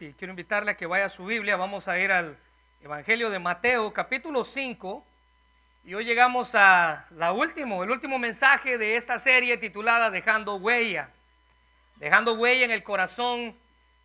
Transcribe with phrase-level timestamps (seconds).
[0.00, 1.54] y quiero invitarle a que vaya a su Biblia.
[1.56, 2.38] Vamos a ir al
[2.82, 5.04] Evangelio de Mateo, capítulo 5.
[5.84, 11.10] Y hoy llegamos a la último, el último mensaje de esta serie titulada Dejando huella.
[11.96, 13.54] Dejando huella en el corazón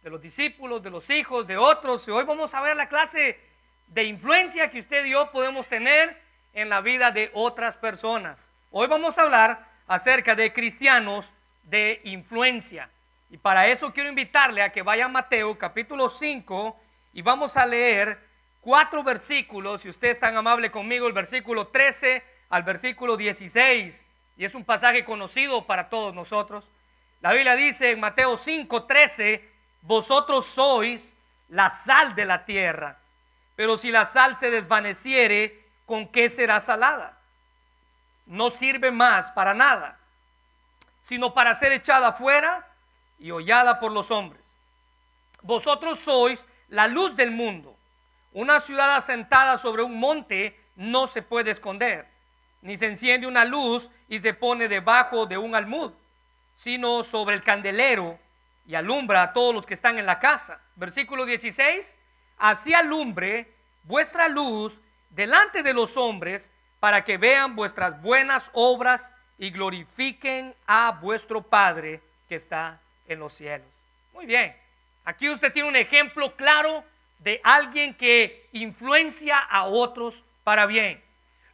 [0.01, 2.05] de los discípulos, de los hijos, de otros.
[2.09, 3.39] Y hoy vamos a ver la clase
[3.87, 6.19] de influencia que usted y yo podemos tener
[6.53, 8.51] en la vida de otras personas.
[8.69, 11.33] Hoy vamos a hablar acerca de cristianos
[11.63, 12.89] de influencia.
[13.29, 16.79] Y para eso quiero invitarle a que vaya a Mateo capítulo 5
[17.13, 18.19] y vamos a leer
[18.61, 24.05] cuatro versículos, si usted es tan amable conmigo, el versículo 13 al versículo 16.
[24.37, 26.71] Y es un pasaje conocido para todos nosotros.
[27.21, 29.49] La Biblia dice en Mateo 5, 13,
[29.81, 31.13] vosotros sois
[31.49, 32.97] la sal de la tierra,
[33.55, 37.19] pero si la sal se desvaneciere, ¿con qué será salada?
[38.25, 39.99] No sirve más para nada,
[41.01, 42.65] sino para ser echada afuera
[43.23, 44.43] y hollada por los hombres.
[45.43, 47.73] Vosotros sois la luz del mundo.
[48.33, 52.05] Una ciudad asentada sobre un monte no se puede esconder,
[52.61, 55.93] ni se enciende una luz y se pone debajo de un almud,
[56.53, 58.19] sino sobre el candelero
[58.65, 60.59] y alumbra a todos los que están en la casa.
[60.75, 61.95] Versículo 16,
[62.39, 69.51] así alumbre vuestra luz delante de los hombres para que vean vuestras buenas obras y
[69.51, 73.67] glorifiquen a vuestro Padre que está en los cielos.
[74.13, 74.55] Muy bien,
[75.05, 76.83] aquí usted tiene un ejemplo claro
[77.19, 81.01] de alguien que influencia a otros para bien.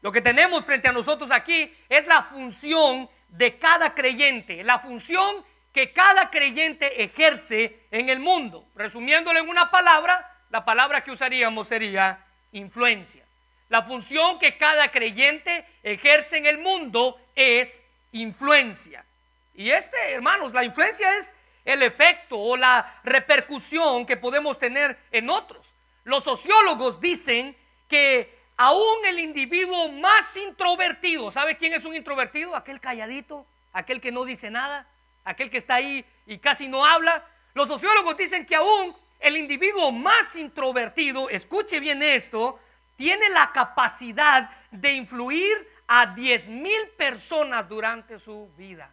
[0.01, 5.43] Lo que tenemos frente a nosotros aquí es la función de cada creyente, la función
[5.73, 8.65] que cada creyente ejerce en el mundo.
[8.75, 13.23] Resumiéndolo en una palabra, la palabra que usaríamos sería influencia.
[13.67, 19.05] La función que cada creyente ejerce en el mundo es influencia.
[19.53, 25.29] Y este, hermanos, la influencia es el efecto o la repercusión que podemos tener en
[25.29, 25.65] otros.
[26.03, 27.55] Los sociólogos dicen
[27.87, 32.55] que aún el individuo más introvertido, ¿sabe quién es un introvertido?
[32.55, 34.87] Aquel calladito, aquel que no dice nada,
[35.23, 37.23] aquel que está ahí y casi no habla.
[37.53, 42.59] Los sociólogos dicen que aún el individuo más introvertido, escuche bien esto,
[42.95, 48.91] tiene la capacidad de influir a 10 mil personas durante su vida.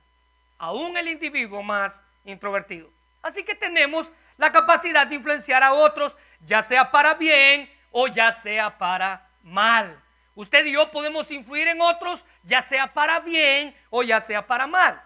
[0.59, 2.91] Aún el individuo más introvertido.
[3.23, 8.31] Así que tenemos la capacidad de influenciar a otros, ya sea para bien o ya
[8.31, 10.03] sea para mal.
[10.35, 14.67] Usted y yo podemos influir en otros, ya sea para bien o ya sea para
[14.67, 15.03] mal.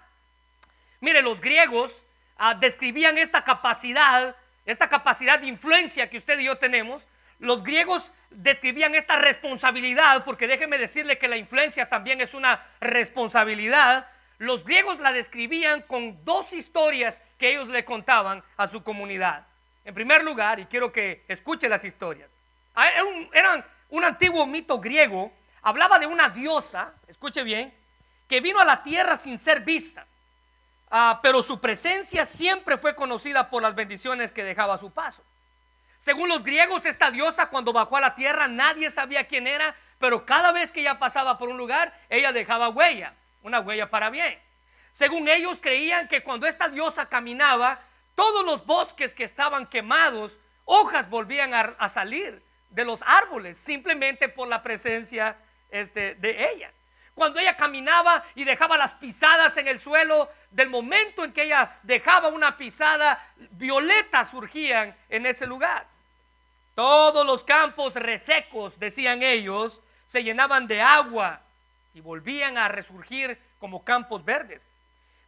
[1.01, 2.05] Mire, los griegos
[2.37, 4.35] ah, describían esta capacidad,
[4.67, 7.07] esta capacidad de influencia que usted y yo tenemos.
[7.39, 14.07] Los griegos describían esta responsabilidad, porque déjeme decirle que la influencia también es una responsabilidad
[14.41, 19.47] los griegos la describían con dos historias que ellos le contaban a su comunidad.
[19.85, 22.31] En primer lugar, y quiero que escuche las historias,
[22.75, 22.89] ah,
[23.35, 25.31] eran un antiguo mito griego,
[25.61, 27.75] hablaba de una diosa, escuche bien,
[28.27, 30.07] que vino a la tierra sin ser vista,
[30.91, 35.23] ah, pero su presencia siempre fue conocida por las bendiciones que dejaba a su paso.
[35.99, 40.25] Según los griegos, esta diosa cuando bajó a la tierra nadie sabía quién era, pero
[40.25, 44.39] cada vez que ella pasaba por un lugar, ella dejaba huella una huella para bien.
[44.93, 47.81] Según ellos creían que cuando esta diosa caminaba,
[48.15, 54.49] todos los bosques que estaban quemados, hojas volvían a, salir de los árboles simplemente por
[54.49, 55.37] la presencia
[55.71, 56.73] este, de ella.
[57.15, 61.77] Cuando ella caminaba y dejaba las pisadas en el suelo, del momento en que ella
[61.83, 63.23] dejaba una pisada,
[63.53, 65.87] violetas surgían en ese lugar.
[66.75, 71.43] Todos los campos resecos, decían ellos, se llenaban de agua
[71.95, 74.67] y volvían a resurgir como campos verdes.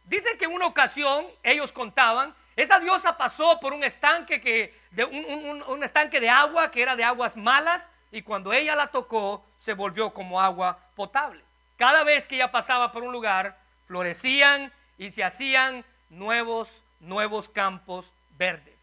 [0.05, 5.05] Dicen que en una ocasión, ellos contaban, esa diosa pasó por un estanque, que, de
[5.05, 9.73] un, estanque de agua que era de aguas malas y cuando ella la tocó se
[9.73, 11.43] volvió como agua potable.
[11.77, 13.57] Cada vez que ella pasaba por un lugar,
[13.87, 18.77] florecían y se hacían nuevos, nuevos campos verdes.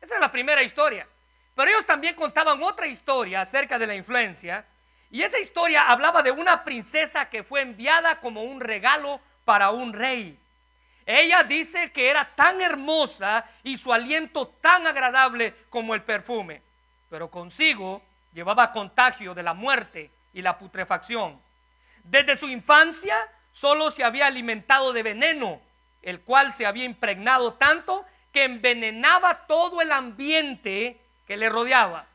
[0.00, 1.06] Esa es la primera historia.
[1.54, 4.64] Pero ellos también contaban otra historia acerca de la influencia
[5.10, 9.92] y esa historia hablaba de una princesa que fue enviada como un regalo para un
[9.92, 10.38] rey.
[11.04, 16.62] Ella dice que era tan hermosa y su aliento tan agradable como el perfume,
[17.08, 18.02] pero consigo
[18.32, 21.40] llevaba contagio de la muerte y la putrefacción.
[22.04, 23.16] Desde su infancia
[23.50, 25.60] solo se había alimentado de veneno,
[26.02, 32.06] el cual se había impregnado tanto que envenenaba todo el ambiente que le rodeaba.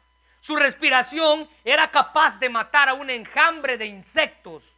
[0.45, 4.75] Su respiración era capaz de matar a un enjambre de insectos.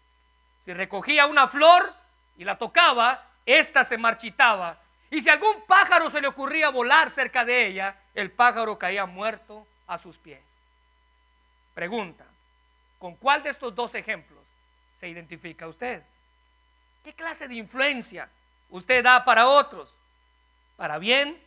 [0.63, 1.93] Si recogía una flor
[2.37, 4.79] y la tocaba, ésta se marchitaba
[5.09, 9.67] Y si algún pájaro se le ocurría volar cerca de ella, el pájaro caía muerto
[9.87, 10.39] a sus pies.
[11.73, 12.23] Pregunta,
[12.97, 14.39] ¿con cuál de estos dos ejemplos
[15.01, 16.01] se identifica usted?
[17.03, 18.29] ¿Qué clase de influencia
[18.69, 19.93] usted da para otros?
[20.77, 21.37] ¿Para bien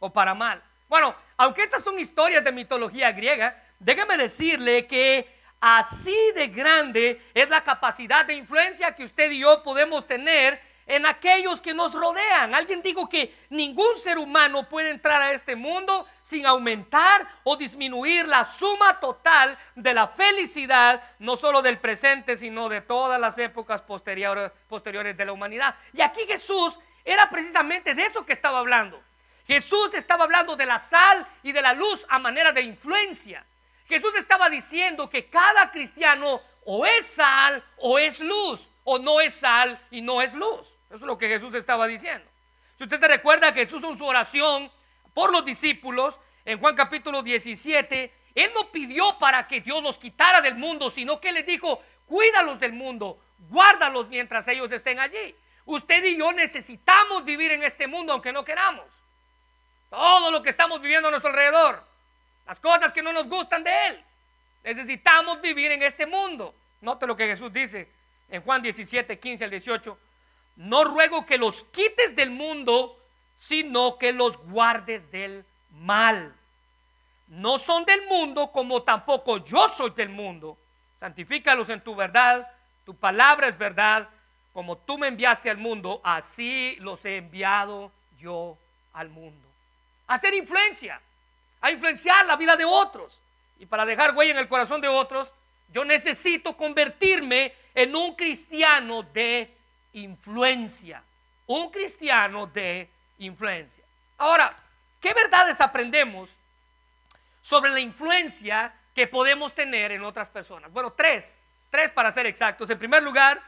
[0.00, 0.62] o para mal?
[0.86, 5.28] Bueno, aunque estas son historias de mitología griega, déjeme decirle que
[5.60, 11.06] así de grande es la capacidad de influencia que usted y yo podemos tener en
[11.06, 12.52] aquellos que nos rodean.
[12.52, 18.26] Alguien dijo que ningún ser humano puede entrar a este mundo sin aumentar o disminuir
[18.26, 23.82] la suma total de la felicidad, no solo del presente, sino de todas las épocas
[23.82, 25.76] posteriores, posteriores de la humanidad.
[25.92, 29.00] Y aquí Jesús era precisamente de eso que estaba hablando.
[29.46, 33.46] Jesús estaba hablando de la sal y de la luz a manera de influencia.
[33.90, 39.34] Jesús estaba diciendo que cada cristiano o es sal o es luz, o no es
[39.34, 40.66] sal y no es luz.
[40.86, 42.28] Eso es lo que Jesús estaba diciendo.
[42.78, 44.70] Si usted se recuerda Jesús en su oración
[45.12, 50.40] por los discípulos, en Juan capítulo 17, Él no pidió para que Dios los quitara
[50.40, 53.20] del mundo, sino que les dijo, cuídalos del mundo,
[53.50, 55.34] guárdalos mientras ellos estén allí.
[55.64, 58.86] Usted y yo necesitamos vivir en este mundo aunque no queramos.
[59.90, 61.84] Todo lo que estamos viviendo a nuestro alrededor,
[62.46, 64.04] las cosas que no nos gustan de Él.
[64.64, 66.54] Necesitamos vivir en este mundo.
[66.80, 67.88] Note lo que Jesús dice
[68.28, 69.98] en Juan 17, 15 al 18
[70.60, 72.98] no ruego que los quites del mundo,
[73.38, 76.34] sino que los guardes del mal.
[77.28, 80.58] No son del mundo como tampoco yo soy del mundo.
[80.96, 82.46] Santifícalos en tu verdad,
[82.84, 84.08] tu palabra es verdad.
[84.52, 88.58] Como tú me enviaste al mundo, así los he enviado yo
[88.92, 89.48] al mundo.
[90.08, 91.00] Hacer influencia,
[91.60, 93.20] a influenciar la vida de otros.
[93.58, 95.30] Y para dejar huella en el corazón de otros,
[95.68, 99.54] yo necesito convertirme en un cristiano de
[99.92, 101.02] influencia.
[101.46, 103.84] Un cristiano de influencia.
[104.18, 104.56] Ahora,
[105.00, 106.30] ¿qué verdades aprendemos
[107.42, 110.72] sobre la influencia que podemos tener en otras personas?
[110.72, 111.32] Bueno, tres,
[111.70, 112.70] tres para ser exactos.
[112.70, 113.42] En primer lugar,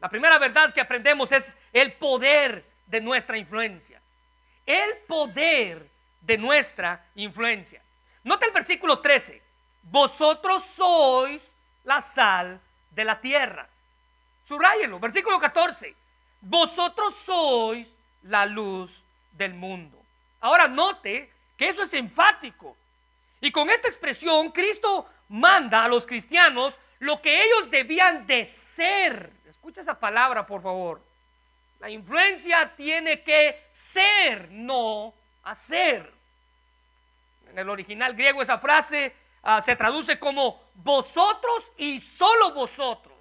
[0.00, 4.00] la primera verdad que aprendemos es el poder de nuestra influencia.
[4.64, 5.88] El poder
[6.20, 7.82] de nuestra influencia.
[8.24, 9.42] Nota el versículo 13.
[9.82, 11.50] Vosotros sois
[11.84, 12.60] la sal
[12.90, 13.68] de la tierra.
[14.44, 15.94] Subrayenlo, versículo 14.
[16.40, 17.92] Vosotros sois
[18.22, 20.02] la luz del mundo.
[20.40, 22.76] Ahora note que eso es enfático.
[23.40, 29.30] Y con esta expresión, Cristo manda a los cristianos lo que ellos debían de ser.
[29.48, 31.00] Escucha esa palabra, por favor.
[31.80, 35.14] La influencia tiene que ser, no
[35.50, 36.12] hacer.
[37.50, 43.16] En el original griego esa frase ah, se traduce como vosotros y solo vosotros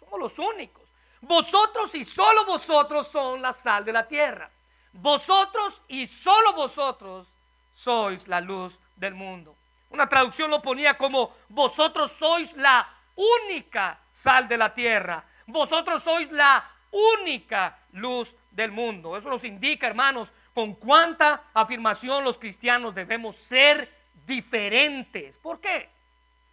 [0.00, 0.88] somos los únicos.
[1.20, 4.50] Vosotros y solo vosotros son la sal de la tierra.
[4.92, 7.28] Vosotros y solo vosotros
[7.74, 9.54] sois la luz del mundo.
[9.90, 15.24] Una traducción lo ponía como vosotros sois la única sal de la tierra.
[15.46, 19.16] Vosotros sois la única luz del mundo.
[19.16, 23.92] Eso nos indica, hermanos, con cuánta afirmación los cristianos debemos ser
[24.26, 25.38] diferentes.
[25.38, 25.88] ¿Por qué?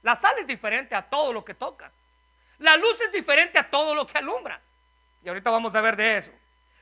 [0.04, 1.92] La sal es diferente a todo lo que toca.
[2.60, 4.62] La luz es diferente a todo lo que alumbra.
[5.24, 6.32] Y ahorita vamos a ver de eso.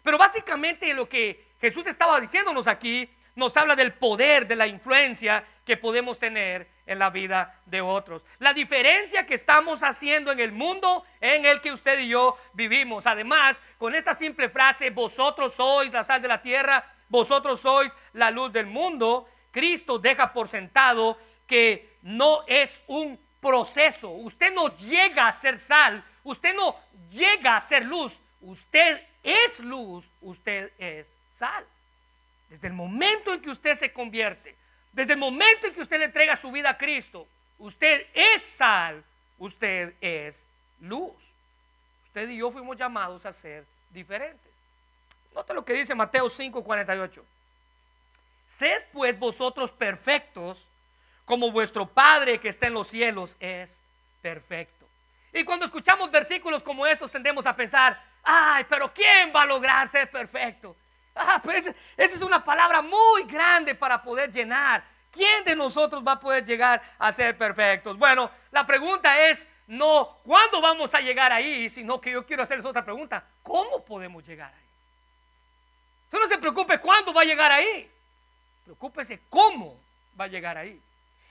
[0.04, 5.44] Pero básicamente lo que Jesús estaba diciéndonos aquí nos habla del poder, de la influencia
[5.66, 8.26] que podemos tener en la vida de otros.
[8.40, 13.08] La diferencia que estamos haciendo en el mundo en el que usted y yo vivimos.
[13.08, 18.32] Además, con esta simple frase, vosotros sois la sal de la tierra, vosotros sois la
[18.32, 21.16] luz del mundo, Cristo deja por sentado
[21.46, 24.10] que no es un proceso.
[24.10, 26.76] Usted no llega a ser sal, usted no
[27.12, 31.64] llega a ser luz, usted es luz, usted es sal.
[32.50, 34.56] Desde el momento en que usted se convierte,
[34.92, 37.28] desde el momento en que usted le entrega su vida a Cristo,
[37.60, 39.04] usted es sal,
[39.38, 40.44] usted es
[40.82, 41.14] luz.
[42.08, 44.53] Usted y yo fuimos llamados a ser diferentes.
[45.34, 47.24] Nota lo que dice Mateo 5:48.
[48.46, 50.68] Sed pues vosotros perfectos
[51.26, 53.80] como vuestro Padre que está en los cielos es
[54.22, 54.86] perfecto.
[55.32, 59.88] Y cuando escuchamos versículos como estos tendemos a pensar, ay, pero ¿quién va a lograr
[59.88, 60.76] ser perfecto?
[61.16, 64.84] Ah, pero esa es una palabra muy grande para poder llenar.
[65.12, 67.98] ¿Quién de nosotros va a poder llegar a ser perfectos?
[67.98, 72.66] Bueno, la pregunta es no cuándo vamos a llegar ahí, sino que yo quiero hacerles
[72.66, 73.24] otra pregunta.
[73.44, 74.63] ¿Cómo podemos llegar ahí?
[76.14, 77.90] Usted no se preocupe cuándo va a llegar ahí.
[78.66, 79.82] Preocúpese cómo
[80.20, 80.80] va a llegar ahí.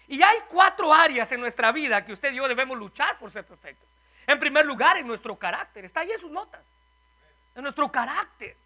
[0.08, 3.46] Y hay cuatro áreas en nuestra vida que usted y yo debemos luchar por ser
[3.46, 3.88] perfectos.
[4.26, 5.84] En primer lugar, en nuestro carácter.
[5.84, 6.60] Está ahí en sus notas.
[7.54, 8.56] En nuestro carácter.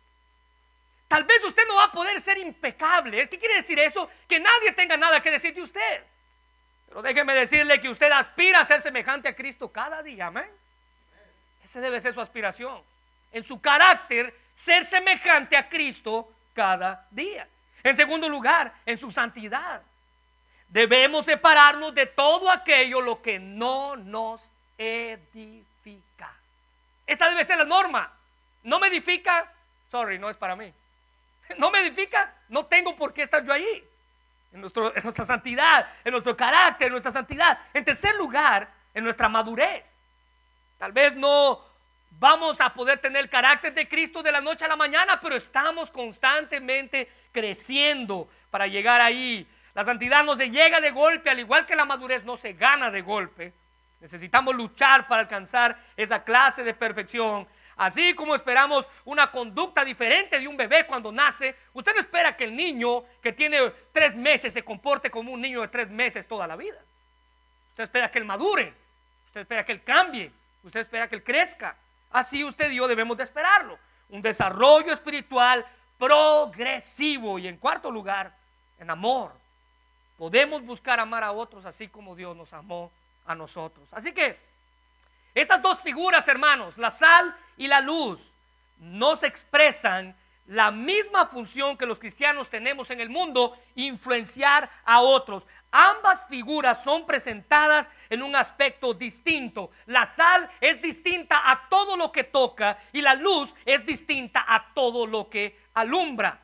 [1.07, 3.29] Tal vez usted no va a poder ser impecable.
[3.29, 4.09] ¿Qué quiere decir eso?
[4.27, 6.03] Que nadie tenga nada que decir de usted.
[6.89, 10.29] Pero déjeme decirle que usted aspira a ser semejante a Cristo cada día.
[10.29, 10.49] Amén.
[11.63, 12.83] Esa debe ser su aspiración.
[13.33, 17.47] En su carácter, ser semejante a Cristo cada día.
[17.85, 19.83] En segundo lugar, en su santidad.
[20.69, 26.33] Debemos separarnos de todo aquello lo que no nos edifica.
[27.07, 28.11] Esa debe ser la norma.
[28.65, 29.53] No me edifica,
[29.89, 30.73] sorry, no es para mí.
[31.59, 33.85] No me edifica, no tengo por qué estar yo allí.
[34.53, 37.61] En, en nuestra santidad, en nuestro carácter, en nuestra santidad.
[37.73, 39.85] En tercer lugar, en nuestra madurez.
[40.79, 41.63] Tal vez no
[42.11, 45.37] vamos a poder tener el carácter de Cristo de la noche a la mañana, pero
[45.37, 49.47] estamos constantemente creciendo para llegar ahí.
[49.75, 52.91] La santidad no se llega de golpe, al igual que la madurez no se gana
[52.91, 53.53] de golpe.
[54.01, 57.47] Necesitamos luchar para alcanzar esa clase de perfección
[57.77, 62.45] Así como esperamos una conducta diferente de un bebé cuando nace, usted no espera que
[62.45, 66.47] el niño que tiene tres meses se comporte como un niño de tres meses toda
[66.47, 66.83] la vida.
[67.71, 68.73] Usted espera que él madure,
[69.27, 70.33] usted espera que él cambie,
[70.63, 71.77] usted espera que él crezca.
[72.11, 73.79] Así usted y yo debemos de esperarlo.
[74.09, 75.67] Un desarrollo espiritual
[75.99, 77.39] progresivo.
[77.39, 78.35] Y en cuarto lugar,
[78.79, 79.33] en amor.
[80.19, 82.91] Podemos buscar amar a otros así como Dios nos amó
[83.27, 83.89] a nosotros.
[83.93, 84.39] Así que
[85.35, 88.33] estas dos figuras, hermanos, la sal y la luz,
[88.79, 95.47] nos expresan la misma función que los cristianos tenemos en el mundo, influenciar a otros.
[95.71, 99.71] Ambas figuras son presentadas en un aspecto distinto.
[99.87, 104.73] La sal es distinta a todo lo que toca y la luz es distinta a
[104.73, 106.39] todo lo que alumbra.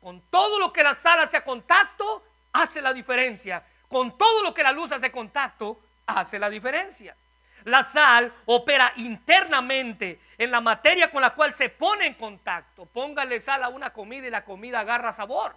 [0.00, 2.22] Con todo lo que la sal hace contacto,
[2.52, 3.64] hace la diferencia.
[3.88, 7.16] Con todo lo que la luz hace contacto, hace la diferencia.
[7.64, 12.86] La sal opera internamente en la materia con la cual se pone en contacto.
[12.86, 15.56] Póngale sal a una comida y la comida agarra sabor.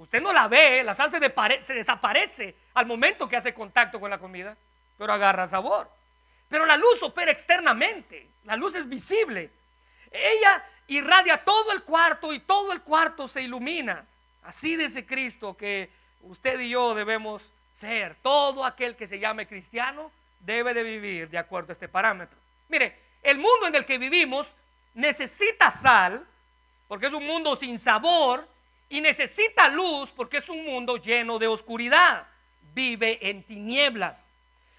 [0.00, 1.20] Usted no la ve, la sal se,
[1.62, 4.56] se desaparece al momento que hace contacto con la comida,
[4.96, 5.90] pero agarra sabor.
[6.48, 9.50] Pero la luz opera externamente, la luz es visible.
[10.10, 14.06] Ella irradia todo el cuarto y todo el cuarto se ilumina.
[14.44, 15.90] Así dice Cristo que
[16.22, 17.42] usted y yo debemos
[17.74, 18.16] ser.
[18.22, 22.38] Todo aquel que se llame cristiano debe de vivir de acuerdo a este parámetro.
[22.70, 24.54] Mire, el mundo en el que vivimos
[24.94, 26.26] necesita sal,
[26.88, 28.48] porque es un mundo sin sabor,
[28.90, 32.26] y necesita luz, porque es un mundo lleno de oscuridad.
[32.74, 34.26] Vive en tinieblas.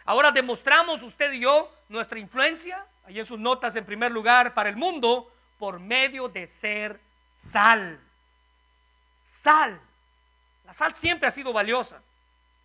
[0.06, 4.70] Ahora demostramos usted y yo nuestra influencia, ahí en sus notas en primer lugar, para
[4.70, 7.00] el mundo, por medio de ser
[7.34, 8.00] sal.
[9.24, 9.80] Sal.
[10.66, 12.02] La sal siempre ha sido valiosa.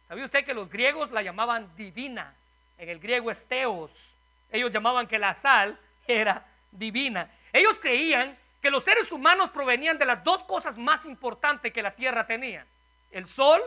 [0.09, 2.35] ¿Sabía usted que los griegos la llamaban divina?
[2.79, 7.31] en el griego es Ellos llamaban que la sal era divina.
[7.53, 11.92] Ellos creían que los seres humanos provenían de las dos cosas más importantes que la
[11.92, 12.66] tierra tenía,
[13.12, 13.62] el sol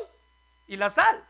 [0.67, 1.23] y la sal.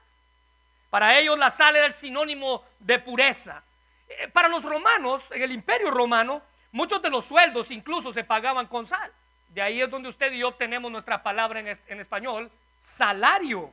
[0.90, 3.62] Para ellos la sal era el sinónimo de pureza.
[4.08, 8.66] Eh, para los romanos, en el imperio romano, muchos de los sueldos incluso se pagaban
[8.66, 9.14] con sal.
[9.50, 12.50] De ahí es donde usted y yo obtenemos nuestra palabra en, en español,
[12.80, 13.72] salario,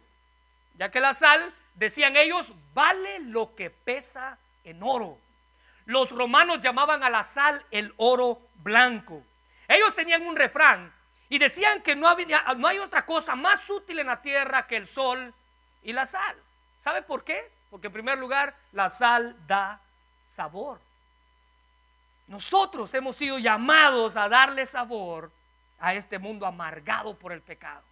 [0.74, 5.16] ya que la sal decían ellos, vale lo que pesa en oro.
[5.86, 9.22] Los romanos llamaban a la sal el oro blanco.
[9.68, 10.92] Ellos tenían un refrán
[11.28, 15.34] y decían que no, hay otra cosa más útil en la tierra que el sol
[15.82, 16.36] y la sal.
[16.82, 17.50] ¿Sabe por qué?
[17.70, 19.80] Porque en primer lugar la sal da
[20.26, 20.80] sabor.
[22.28, 25.32] Nosotros hemos sido llamados a darle sabor
[25.78, 27.82] a este mundo amargado por el pecado.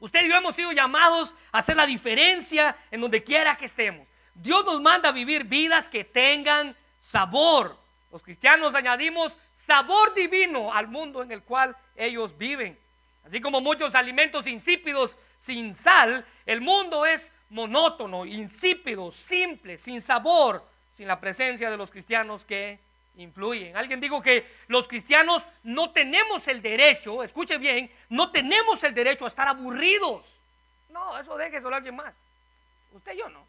[0.00, 4.06] Usted y yo hemos sido llamados a hacer la diferencia en donde quiera que estemos.
[4.34, 7.78] Dios nos manda a vivir vidas que tengan sabor.
[8.14, 12.78] Los cristianos añadimos sabor divino al mundo en el cual ellos viven.
[13.26, 20.64] Así como muchos alimentos insípidos sin sal, el mundo es monótono, insípido, simple, sin sabor,
[20.92, 22.78] sin la presencia de los cristianos que
[23.16, 23.76] influyen.
[23.76, 29.24] Alguien dijo que los cristianos no tenemos el derecho, escuche bien, no tenemos el derecho
[29.24, 30.36] a estar aburridos.
[30.90, 32.14] No, eso déjeselo a alguien más.
[32.92, 33.44] Usted y yo no.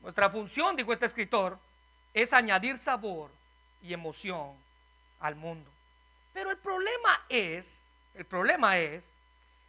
[0.00, 1.58] Nuestra función, dijo este escritor,
[2.14, 3.30] es añadir sabor
[3.82, 4.52] y emoción
[5.20, 5.70] al mundo.
[6.32, 7.72] Pero el problema es,
[8.14, 9.04] el problema es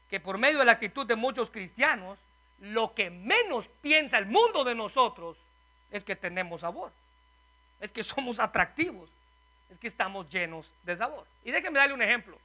[0.09, 2.19] que por medio de la actitud de muchos cristianos,
[2.59, 5.37] lo que menos piensa el mundo de nosotros
[5.91, 6.91] es que tenemos sabor
[7.83, 9.09] es que somos atractivos,
[9.69, 11.27] es que estamos llenos de sabor.
[11.43, 12.39] Y déjenme darle un ejemplo.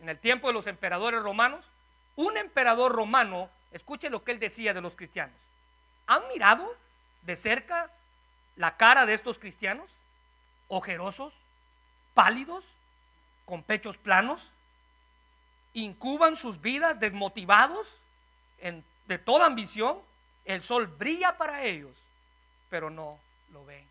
[0.00, 1.64] En el tiempo de los emperadores romanos,
[2.14, 5.34] un emperador romano, escuche lo que él decía de los cristianos.
[6.06, 6.72] ¿Han mirado
[7.22, 7.90] de cerca
[8.58, 9.88] la cara de estos cristianos?
[10.68, 11.32] Ojerosos,
[12.12, 12.64] pálidos,
[13.46, 14.42] con pechos planos,
[15.72, 17.86] incuban sus vidas desmotivados
[19.06, 19.98] de toda ambición,
[20.44, 21.96] el sol brilla para ellos,
[22.68, 23.18] pero no
[23.52, 23.86] lo ven.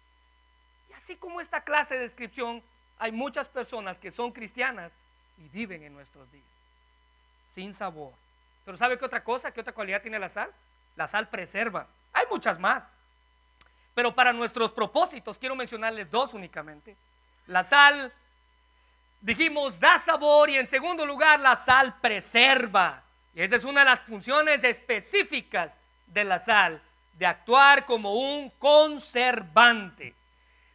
[0.89, 2.61] Y así como esta clase de descripción,
[2.99, 4.91] hay muchas personas que son cristianas
[5.37, 6.45] y viven en nuestros días,
[7.51, 8.13] sin sabor.
[8.65, 10.51] Pero ¿sabe qué otra cosa, qué otra cualidad tiene la sal?
[10.97, 11.87] La sal preserva.
[12.11, 12.89] Hay muchas más.
[13.97, 16.95] Pero para nuestros propósitos quiero mencionarles dos únicamente.
[17.47, 18.13] La sal,
[19.21, 23.01] dijimos, da sabor y en segundo lugar la sal preserva.
[23.33, 26.79] Y esa es una de las funciones específicas de la sal,
[27.13, 30.13] de actuar como un conservante.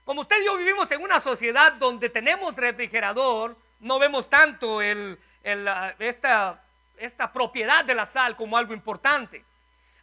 [0.04, 6.60] Como usted y yo vivimos en una sociedad donde tenemos refrigerador, no vemos tanto esta,
[6.96, 9.44] esta propiedad de la sal como algo importante.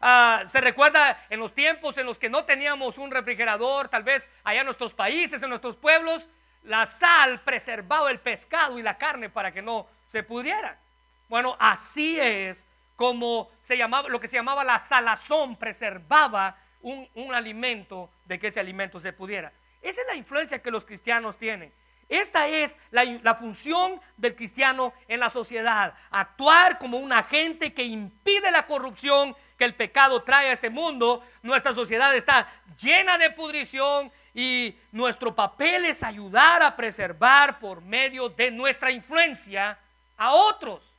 [0.01, 4.29] Ah, se recuerda en los tiempos en los que no teníamos un refrigerador, tal vez
[4.44, 6.29] allá en nuestros países, en nuestros pueblos,
[6.63, 10.79] la sal preservaba el pescado y la carne para que no se pudiera.
[11.27, 12.65] Bueno, así es
[12.96, 18.60] como se llamaba, lo que se llamaba la salazón preservaba un, alimento de que ese
[18.60, 19.53] alimento se pudiera.
[19.82, 21.74] Esa es la influencia que los cristianos tienen.
[22.09, 28.49] Esta es la, función del cristiano en la sociedad, actuar como un agente que impide
[28.49, 31.23] la corrupción que el pecado trae a este mundo.
[31.43, 32.47] Nuestra sociedad está
[32.81, 39.77] llena de pudrición y nuestro papel es ayudar a preservar por medio de nuestra influencia
[40.17, 40.91] a otros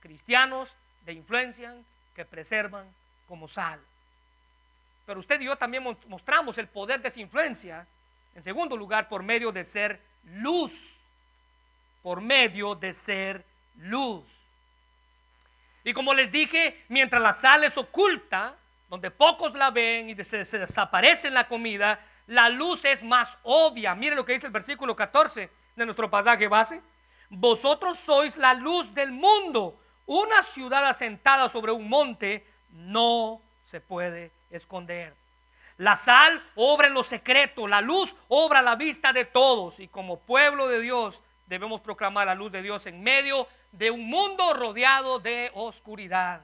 [0.00, 0.70] cristianos
[1.04, 1.74] de influencia
[2.14, 2.86] que preservan
[3.28, 3.78] como sal.
[5.04, 7.86] Pero usted y yo también mostramos el poder de esa influencia,
[8.34, 10.98] en segundo lugar, por medio de ser luz.
[12.02, 13.44] Por medio de ser
[13.76, 14.24] luz.
[15.84, 18.56] Y como les dije, mientras la sal es oculta,
[18.88, 23.94] donde pocos la ven y se, desaparece en la comida, la luz es más obvia.
[23.94, 26.82] Miren lo que dice el versículo 14 de nuestro pasaje base.
[27.28, 29.80] Vosotros sois la luz del mundo.
[30.06, 35.14] Una ciudad asentada sobre un monte no se puede esconder.
[35.78, 39.78] La sal obra en lo secreto, la luz obra la vista de todos.
[39.80, 44.08] Y como pueblo de Dios debemos proclamar la luz de Dios en medio de un
[44.08, 46.40] mundo rodeado de oscuridad.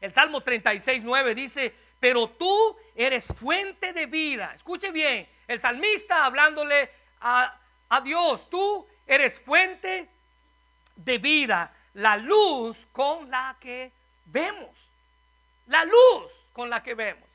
[0.00, 4.52] El Salmo 36, 9 dice, pero tú eres fuente de vida.
[4.54, 10.08] Escuche bien, el salmista hablándole a Dios, tú eres fuente
[10.96, 13.92] de vida, la luz con la que
[14.26, 14.70] vemos.
[15.66, 17.25] La luz con la que vemos.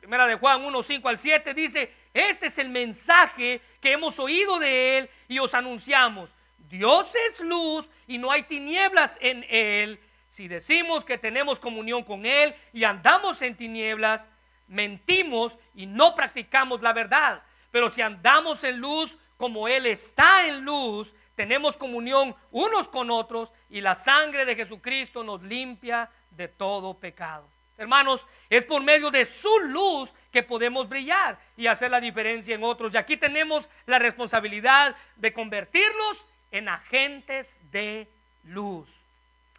[0.00, 4.58] Primera de Juan 1, 5 al 7 dice, este es el mensaje que hemos oído
[4.58, 6.34] de él y os anunciamos.
[6.68, 10.00] Dios es luz y no hay tinieblas en él.
[10.30, 14.28] Si decimos que tenemos comunión con Él y andamos en tinieblas,
[14.68, 17.42] mentimos y no practicamos la verdad.
[17.72, 23.52] Pero si andamos en luz como Él está en luz, tenemos comunión unos con otros
[23.68, 27.48] y la sangre de Jesucristo nos limpia de todo pecado.
[27.80, 32.62] Hermanos, es por medio de su luz que podemos brillar y hacer la diferencia en
[32.62, 32.92] otros.
[32.92, 38.06] Y aquí tenemos la responsabilidad de convertirlos en agentes de
[38.44, 38.90] luz.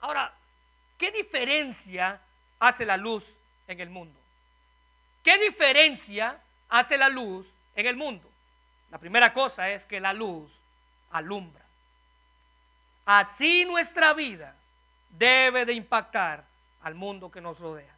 [0.01, 0.31] Ahora,
[0.99, 2.21] ¿qué diferencia
[2.59, 3.25] hace la luz
[3.67, 4.19] en el mundo?
[5.23, 8.29] ¿Qué diferencia hace la luz en el mundo?
[8.91, 10.51] La primera cosa es que la luz
[11.09, 11.65] alumbra.
[13.03, 14.55] Así nuestra vida
[15.09, 16.45] debe de impactar
[16.83, 17.95] al mundo que nos rodea.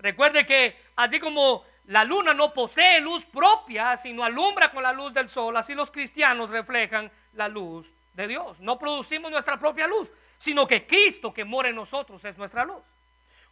[0.00, 5.12] Recuerde que así como la luna no posee luz propia, sino alumbra con la luz
[5.12, 8.60] del sol, así los cristianos reflejan la luz de Dios.
[8.60, 12.82] No producimos nuestra propia luz, sino que Cristo que mora en nosotros es nuestra luz.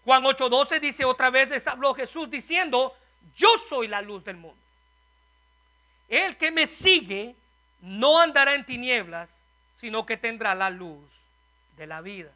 [0.05, 2.97] Juan 8:12 dice otra vez les habló Jesús diciendo,
[3.35, 4.59] yo soy la luz del mundo.
[6.09, 7.35] El que me sigue
[7.81, 9.31] no andará en tinieblas,
[9.77, 11.21] sino que tendrá la luz
[11.77, 12.31] de la vida.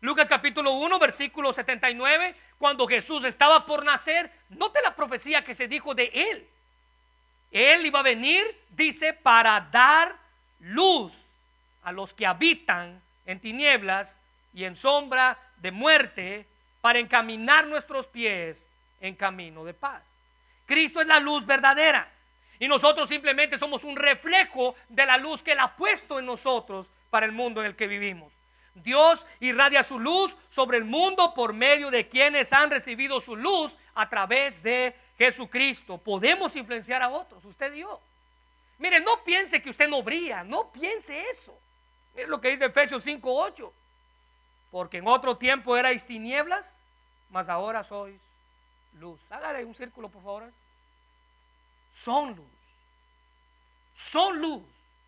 [0.00, 5.68] Lucas capítulo 1, versículo 79, cuando Jesús estaba por nacer, note la profecía que se
[5.68, 6.48] dijo de él.
[7.50, 10.16] Él iba a venir, dice, para dar
[10.60, 11.14] luz
[11.82, 14.16] a los que habitan en tinieblas
[14.52, 16.46] y en sombra de muerte
[16.80, 18.66] para encaminar nuestros pies
[19.00, 20.02] en camino de paz.
[20.66, 22.10] Cristo es la luz verdadera
[22.58, 26.90] y nosotros simplemente somos un reflejo de la luz que Él ha puesto en nosotros
[27.10, 28.33] para el mundo en el que vivimos.
[28.74, 33.78] Dios irradia su luz sobre el mundo por medio de quienes han recibido su luz
[33.94, 35.98] a través de Jesucristo.
[35.98, 38.00] Podemos influenciar a otros, usted y yo.
[38.78, 41.56] Mire, no piense que usted no brilla, no piense eso.
[42.14, 43.72] Es lo que dice Efesios 5:8.
[44.70, 46.74] Porque en otro tiempo erais tinieblas,
[47.30, 48.20] mas ahora sois
[48.98, 49.20] luz.
[49.30, 50.52] Hágale un círculo, por favor.
[51.92, 52.46] Son luz.
[53.94, 54.62] Son luz.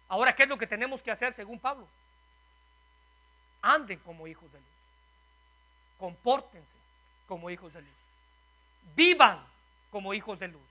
[0.09, 1.89] Ahora, ¿qué es lo que tenemos que hacer según Pablo?
[3.63, 4.69] Anden como hijos de luz.
[5.99, 6.77] Compórtense
[7.27, 7.91] como hijos de luz.
[8.95, 9.45] Vivan
[9.91, 10.63] como hijos de luz.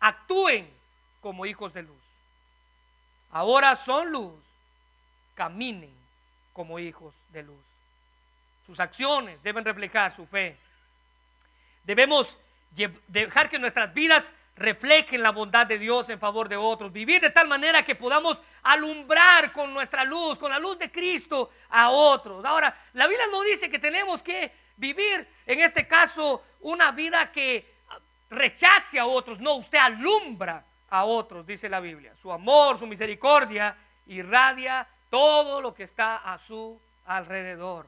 [0.00, 0.70] Actúen
[1.20, 2.02] como hijos de luz.
[3.30, 4.34] Ahora son luz.
[5.34, 5.94] Caminen
[6.52, 7.64] como hijos de luz.
[8.66, 10.56] Sus acciones deben reflejar su fe.
[11.84, 12.38] Debemos
[13.08, 17.30] dejar que nuestras vidas reflejen la bondad de Dios en favor de otros, vivir de
[17.30, 22.44] tal manera que podamos alumbrar con nuestra luz, con la luz de Cristo a otros.
[22.44, 27.74] Ahora, la Biblia no dice que tenemos que vivir, en este caso, una vida que
[28.30, 32.14] rechace a otros, no, usted alumbra a otros, dice la Biblia.
[32.16, 37.86] Su amor, su misericordia irradia todo lo que está a su alrededor.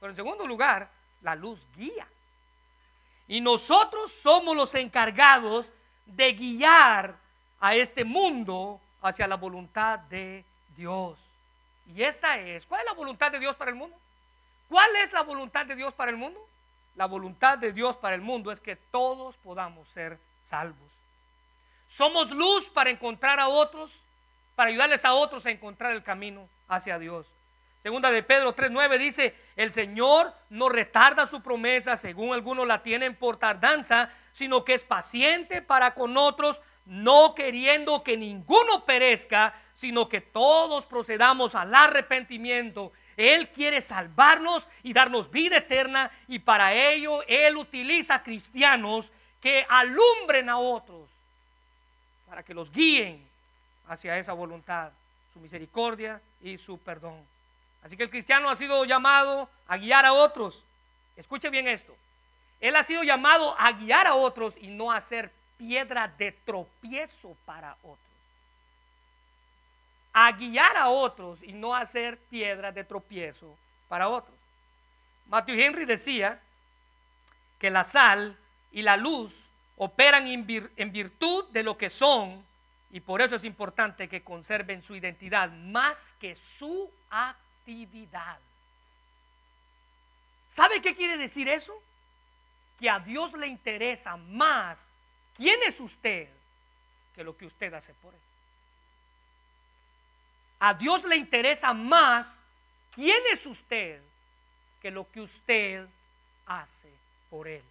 [0.00, 0.90] Pero en segundo lugar,
[1.22, 2.06] la luz guía.
[3.28, 5.72] Y nosotros somos los encargados
[6.16, 7.16] de guiar
[7.60, 10.44] a este mundo hacia la voluntad de
[10.76, 11.18] Dios.
[11.94, 13.96] Y esta es, ¿cuál es la voluntad de Dios para el mundo?
[14.68, 16.40] ¿Cuál es la voluntad de Dios para el mundo?
[16.94, 20.90] La voluntad de Dios para el mundo es que todos podamos ser salvos.
[21.88, 23.90] Somos luz para encontrar a otros,
[24.54, 27.26] para ayudarles a otros a encontrar el camino hacia Dios.
[27.82, 33.16] Segunda de Pedro 3.9 dice, el Señor no retarda su promesa según algunos la tienen
[33.16, 40.08] por tardanza, sino que es paciente para con otros, no queriendo que ninguno perezca, sino
[40.08, 42.92] que todos procedamos al arrepentimiento.
[43.16, 50.48] Él quiere salvarnos y darnos vida eterna y para ello Él utiliza cristianos que alumbren
[50.48, 51.08] a otros
[52.28, 53.26] para que los guíen
[53.88, 54.92] hacia esa voluntad,
[55.32, 57.26] su misericordia y su perdón.
[57.82, 60.64] Así que el cristiano ha sido llamado a guiar a otros.
[61.16, 61.94] Escuche bien esto.
[62.60, 67.36] Él ha sido llamado a guiar a otros y no a ser piedra de tropiezo
[67.44, 67.98] para otros.
[70.12, 73.56] A guiar a otros y no a ser piedra de tropiezo
[73.88, 74.36] para otros.
[75.26, 76.40] Matthew Henry decía
[77.58, 78.36] que la sal
[78.72, 82.44] y la luz operan en virtud de lo que son
[82.92, 88.38] y por eso es importante que conserven su identidad más que su actividad.
[90.48, 91.80] ¿Sabe qué quiere decir eso?
[92.80, 94.90] Que a Dios le interesa más
[95.36, 96.28] quién es usted
[97.14, 98.20] que lo que usted hace por él.
[100.58, 102.40] A Dios le interesa más
[102.94, 104.00] quién es usted
[104.80, 105.86] que lo que usted
[106.46, 106.90] hace
[107.28, 107.62] por él.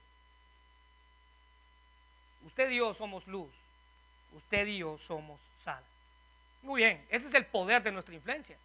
[2.46, 3.50] Usted y yo somos luz.
[4.34, 5.84] Usted y yo somos sal.
[6.62, 8.58] Muy bien, ese es el poder de nuestra influencia.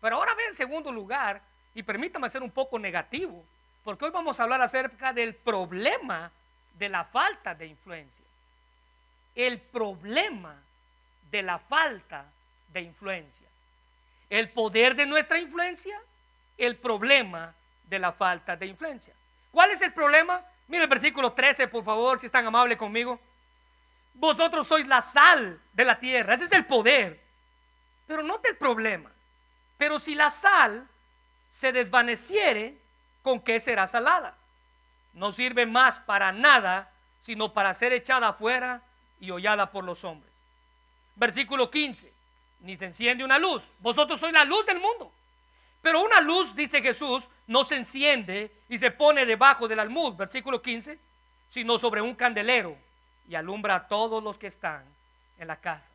[0.00, 1.40] Pero ahora ve en segundo lugar,
[1.74, 3.44] y permítame ser un poco negativo,
[3.86, 6.32] porque hoy vamos a hablar acerca del problema
[6.76, 8.26] de la falta de influencia.
[9.32, 10.56] El problema
[11.30, 12.24] de la falta
[12.72, 13.46] de influencia.
[14.28, 15.96] El poder de nuestra influencia,
[16.58, 17.54] el problema
[17.88, 19.14] de la falta de influencia.
[19.52, 20.42] ¿Cuál es el problema?
[20.66, 23.20] Mire el versículo 13, por favor, si están amables conmigo.
[24.14, 26.34] Vosotros sois la sal de la tierra.
[26.34, 27.20] Ese es el poder.
[28.08, 29.12] Pero note el problema.
[29.78, 30.88] Pero si la sal
[31.48, 32.84] se desvaneciere,
[33.26, 34.36] ¿con qué será salada?
[35.12, 38.82] No sirve más para nada, sino para ser echada afuera
[39.18, 40.32] y hollada por los hombres.
[41.16, 42.12] Versículo 15,
[42.60, 43.64] ni se enciende una luz.
[43.80, 45.10] Vosotros sois la luz del mundo.
[45.82, 50.62] Pero una luz, dice Jesús, no se enciende y se pone debajo del almud, versículo
[50.62, 50.96] 15,
[51.50, 52.76] sino sobre un candelero
[53.28, 54.84] y alumbra a todos los que están
[55.36, 55.88] en la casa.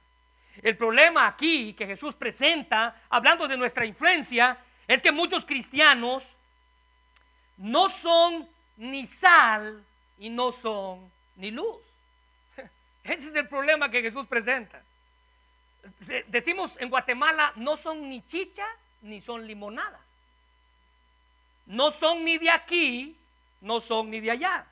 [0.61, 6.35] El problema aquí que Jesús presenta, hablando de nuestra influencia, es que muchos cristianos
[7.61, 9.85] no son ni sal
[10.17, 11.77] y no son ni luz.
[13.03, 14.81] Ese es el problema que Jesús presenta.
[16.27, 18.65] Decimos en Guatemala, no son ni chicha
[19.03, 19.99] ni son limonada.
[21.67, 23.15] No son ni de aquí,
[23.61, 24.65] no son ni de allá.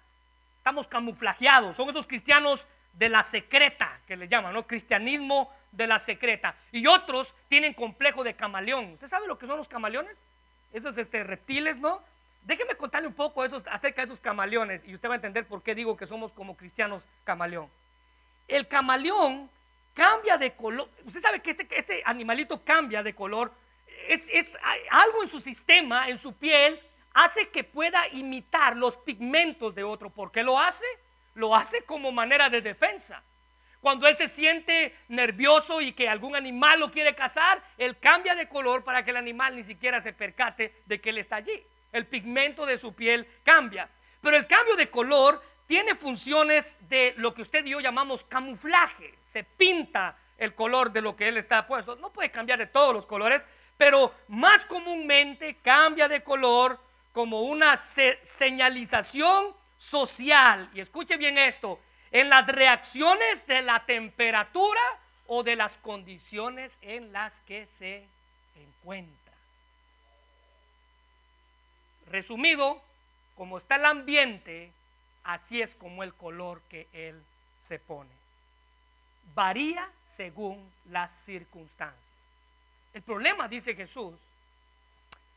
[0.58, 1.76] Estamos camuflajeados.
[1.76, 4.66] Son esos cristianos de la secreta que le llaman, ¿no?
[4.66, 6.56] Cristianismo de la secreta.
[6.72, 8.94] Y otros tienen complejo de camaleón.
[8.94, 10.18] ¿Usted sabe lo que son los camaleones?
[10.74, 12.02] Esos este, reptiles, ¿no?
[12.42, 15.76] Déjeme contarle un poco acerca de esos camaleones y usted va a entender por qué
[15.76, 17.70] digo que somos como cristianos camaleón.
[18.48, 19.50] El camaleón
[19.94, 20.90] cambia de color.
[21.06, 23.52] Usted sabe que este, este animalito cambia de color.
[24.08, 24.58] Es, es
[24.90, 26.80] algo en su sistema, en su piel,
[27.14, 30.10] hace que pueda imitar los pigmentos de otro.
[30.10, 30.86] ¿Por qué lo hace?
[31.36, 33.22] Lo hace como manera de defensa.
[33.82, 38.50] Cuando él se siente nervioso y que algún animal lo quiere cazar, él cambia de
[38.50, 42.06] color para que el animal ni siquiera se percate de que él está allí el
[42.06, 43.90] pigmento de su piel cambia.
[44.22, 49.14] Pero el cambio de color tiene funciones de lo que usted y yo llamamos camuflaje.
[49.26, 51.96] Se pinta el color de lo que él está puesto.
[51.98, 53.46] No puede cambiar de todos los colores,
[53.78, 56.80] pero más comúnmente cambia de color
[57.14, 60.70] como una señalización social.
[60.74, 61.80] Y escuche bien esto,
[62.12, 64.82] en las reacciones de la temperatura
[65.28, 68.08] o de las condiciones en las que se
[68.56, 69.19] encuentra.
[72.10, 72.82] Resumido,
[73.36, 74.72] como está el ambiente,
[75.24, 77.22] así es como el color que él
[77.62, 78.10] se pone.
[79.36, 82.04] Varía según las circunstancias.
[82.94, 84.16] El problema, dice Jesús,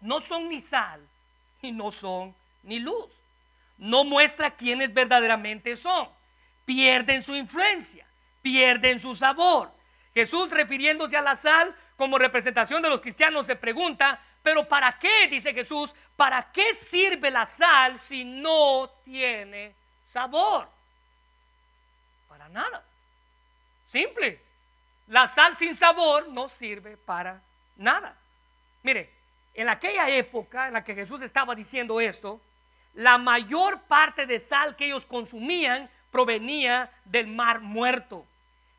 [0.01, 1.01] no son ni sal
[1.61, 3.11] y no son ni luz.
[3.79, 6.09] No muestra quiénes verdaderamente son.
[6.65, 8.07] Pierden su influencia,
[8.41, 9.71] pierden su sabor.
[10.15, 15.29] Jesús, refiriéndose a la sal como representación de los cristianos, se pregunta, pero ¿para qué?
[15.29, 20.69] Dice Jesús, ¿para qué sirve la sal si no tiene sabor?
[22.29, 22.81] Para nada.
[23.89, 24.41] Simple.
[25.09, 27.43] La sal sin sabor no sirve para
[27.75, 28.17] nada.
[28.85, 29.13] Mire,
[29.53, 32.41] en aquella época en la que Jesús estaba diciendo esto,
[32.95, 38.25] la mayor parte de sal que ellos consumían provenía del mar muerto.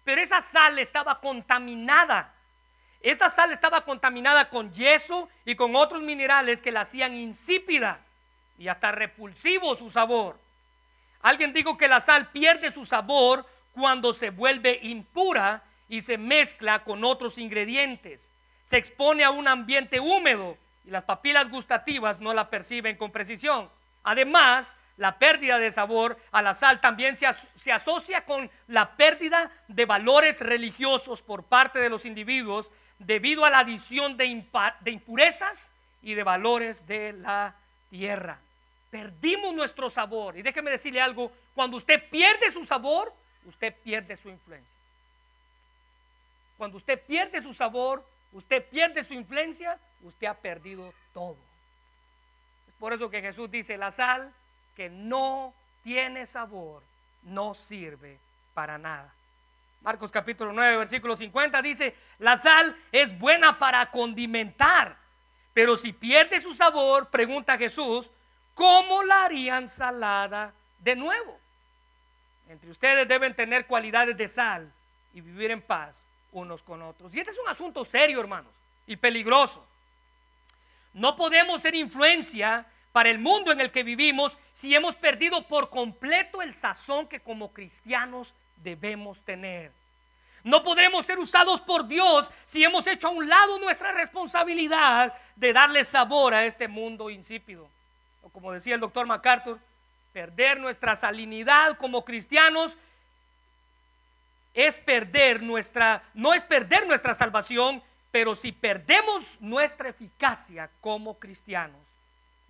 [0.06, 2.33] Pero esa sal estaba contaminada.
[3.04, 8.00] Esa sal estaba contaminada con yeso y con otros minerales que la hacían insípida
[8.58, 10.40] y hasta repulsivo su sabor.
[11.22, 16.86] Alguien dijo que la sal pierde su sabor cuando se vuelve impura y se mezcla
[16.86, 18.30] con otros ingredientes.
[18.64, 23.70] Se expone a un ambiente húmedo y las papilas gustativas no la perciben con precisión.
[24.04, 29.52] Además, la pérdida de sabor a la sal también se, se, asocia con la pérdida
[29.68, 32.72] de valores religiosos por parte de los individuos
[33.06, 37.56] debido a la adición de, impurezas y de valores de la
[37.90, 38.40] tierra.
[38.90, 40.38] Perdimos nuestro sabor.
[40.38, 43.14] Y déjeme decirle algo, cuando usted pierde su sabor,
[43.46, 44.70] usted pierde su influencia.
[46.58, 51.38] Cuando usted pierde su sabor, usted pierde su influencia, usted ha perdido todo.
[52.68, 54.32] Es por eso que Jesús dice, la sal
[54.76, 56.84] que no tiene sabor
[57.24, 58.20] no sirve
[58.54, 59.14] para nada.
[59.84, 64.98] Marcos capítulo 9, versículo 50 dice, la sal es buena para condimentar,
[65.54, 68.10] pero si pierde su sabor, pregunta Jesús,
[68.54, 71.38] ¿cómo la harían salada de nuevo?
[72.48, 74.72] Entre ustedes deben tener cualidades de sal
[75.14, 77.14] y vivir en paz unos con otros.
[77.14, 78.54] Y este es un asunto serio, hermanos,
[78.88, 79.68] y peligroso.
[80.94, 85.70] No podemos ser influencia para el mundo en el que vivimos si hemos perdido por
[85.70, 89.72] completo el sazón que como cristianos debemos tener.
[90.44, 95.54] No podremos ser usados por Dios si hemos hecho a un lado nuestra responsabilidad de
[95.54, 97.70] darle sabor a este mundo insípido.
[98.24, 99.60] O como decía el doctor MacArthur,
[100.12, 102.78] perder nuestra salinidad como cristianos
[104.54, 111.80] es perder nuestra, no es perder nuestra salvación, pero si perdemos nuestra eficacia como cristianos,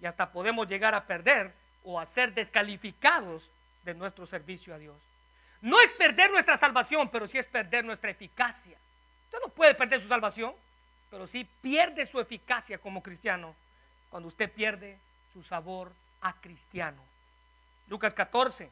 [0.02, 3.50] y hasta podemos llegar a perder o a ser descalificados
[3.86, 4.98] de nuestro servicio a Dios.
[5.64, 8.78] No es perder nuestra salvación, pero sí es perder nuestra eficacia.
[9.28, 10.54] Usted no puede perder su salvación,
[11.10, 13.56] pero sí pierde su eficacia como cristiano
[14.10, 15.00] cuando usted pierde
[15.32, 17.02] su sabor a cristiano.
[17.88, 18.70] Lucas 14,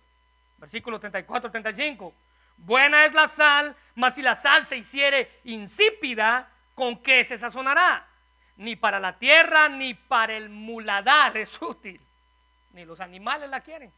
[0.57, 2.11] versículo 34-35.
[2.57, 8.05] Buena es la sal, mas si la sal se hiciere insípida, ¿con qué se sazonará?
[8.57, 12.01] Ni para la tierra ni para el muladar es útil.
[12.73, 13.93] Ni los animales la quieren.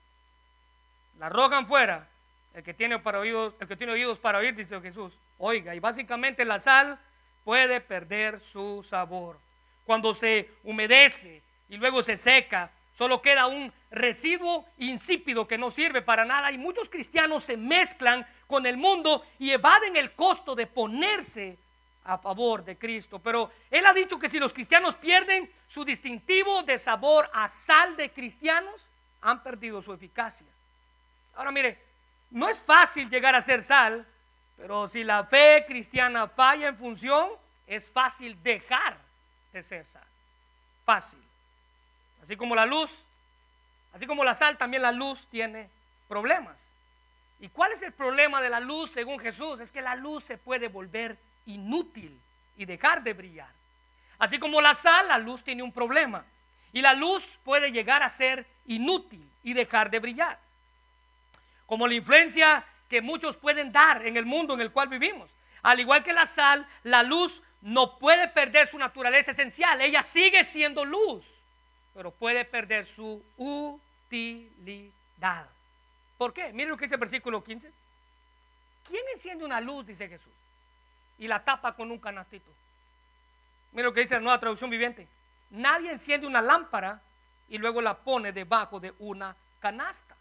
[1.18, 2.13] La arrojan fuera.
[2.54, 5.18] El que tiene, para oídos, el que tiene oídos para oír, dice Jesús.
[5.40, 7.00] Oiga, y básicamente la sal
[7.44, 9.40] puede perder su sabor.
[9.86, 16.02] Cuando se humedece y luego se seca, solo queda un residuo insípido que no sirve
[16.02, 16.52] para nada.
[16.52, 21.58] Y muchos cristianos se mezclan con el mundo y evaden el costo de ponerse
[22.06, 23.20] a favor de Cristo.
[23.20, 27.98] Pero Él ha dicho que si los cristianos pierden su distintivo de sabor a sal
[27.98, 28.88] de cristianos,
[29.22, 30.48] han perdido su eficacia.
[31.36, 31.93] Ahora mire,
[32.34, 34.06] no es fácil llegar a ser sal,
[34.58, 37.30] pero si la fe cristiana falla en función,
[37.68, 38.98] es fácil dejar
[39.52, 40.04] de ser sal.
[40.84, 41.20] Fácil.
[42.24, 42.92] Así como la luz,
[43.94, 45.70] así como la sal, también la luz tiene
[46.08, 46.58] problemas.
[47.40, 49.60] ¿Y cuál es el problema de la luz según Jesús?
[49.60, 52.20] Es que la luz se puede volver inútil
[52.58, 53.52] y dejar de brillar.
[54.18, 56.26] Así como la sal, la luz tiene un problema.
[56.72, 60.40] Y la luz puede llegar a ser inútil y dejar de brillar.
[61.74, 65.28] Como la influencia que muchos pueden dar en el mundo en el cual vivimos.
[65.64, 69.82] Al igual que la sal, la luz no puede perder su naturaleza esencial.
[69.82, 71.26] Ella sigue siendo luz,
[71.96, 75.48] pero puede perder su utilidad.
[76.16, 76.54] ¿Por qué?
[76.54, 77.72] Miren lo que dice el versículo 15.
[78.88, 79.88] ¿Quién enciende una luz?
[79.88, 80.32] Dice Jesús.
[81.18, 82.52] y la tapa con un canastito.
[83.72, 85.08] Mira lo que dice la nueva traducción viviente.
[85.50, 87.02] Nadie enciende una lámpara
[87.50, 90.16] y luego la pone debajo de una canasta.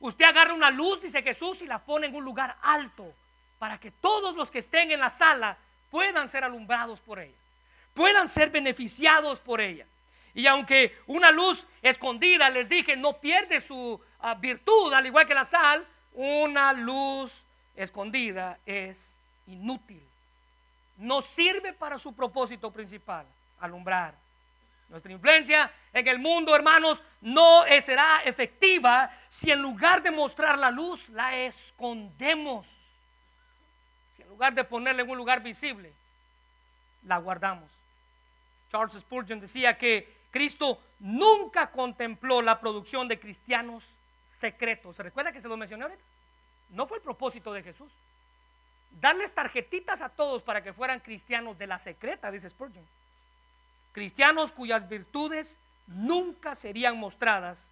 [0.00, 3.12] Usted agarra una luz, dice Jesús, y la pone en un lugar alto
[3.58, 5.58] para que todos los que estén en la sala
[5.90, 7.36] puedan ser alumbrados por ella,
[7.94, 9.86] puedan ser beneficiados por ella.
[10.32, 15.34] Y aunque una luz escondida, les dije, no pierde su ah, virtud, al igual que
[15.34, 17.42] la sal, una luz
[17.76, 19.14] escondida es
[19.46, 20.02] inútil.
[20.96, 23.26] No sirve para su propósito principal,
[23.58, 24.14] alumbrar.
[24.90, 30.72] Nuestra influencia en el mundo, hermanos, no será efectiva si en lugar de mostrar la
[30.72, 32.66] luz, la escondemos.
[34.16, 35.92] Si en lugar de ponerla en un lugar visible,
[37.04, 37.70] la guardamos.
[38.70, 44.96] Charles Spurgeon decía que Cristo nunca contempló la producción de cristianos secretos.
[44.96, 46.02] ¿Se recuerda que se lo mencioné ahorita?
[46.70, 47.92] No fue el propósito de Jesús.
[49.00, 52.84] Darles tarjetitas a todos para que fueran cristianos de la secreta, dice Spurgeon.
[53.92, 57.68] Cristianos cuyas virtudes nunca serían mostradas.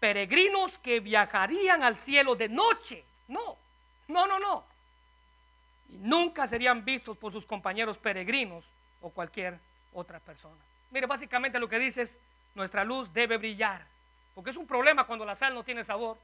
[0.00, 3.04] Peregrinos que viajarían al cielo de noche.
[3.28, 3.56] No,
[4.08, 4.64] no, no, no.
[5.90, 8.64] Y nunca serían vistos por sus compañeros peregrinos
[9.00, 9.58] o cualquier
[9.92, 10.56] otra persona.
[10.90, 12.18] Mire, básicamente lo que dice es,
[12.54, 13.84] nuestra luz debe brillar.
[14.34, 16.18] Porque es un problema cuando la sal no tiene sabor.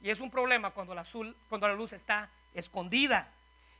[0.00, 3.28] Y es un problema cuando la, azul, cuando la luz está escondida.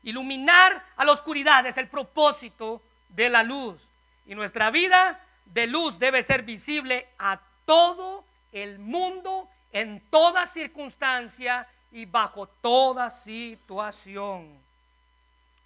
[0.03, 3.92] Iluminar a la oscuridad es el propósito de la luz.
[4.27, 11.67] Y nuestra vida de luz debe ser visible a todo el mundo, en toda circunstancia
[11.91, 14.49] y bajo toda situación.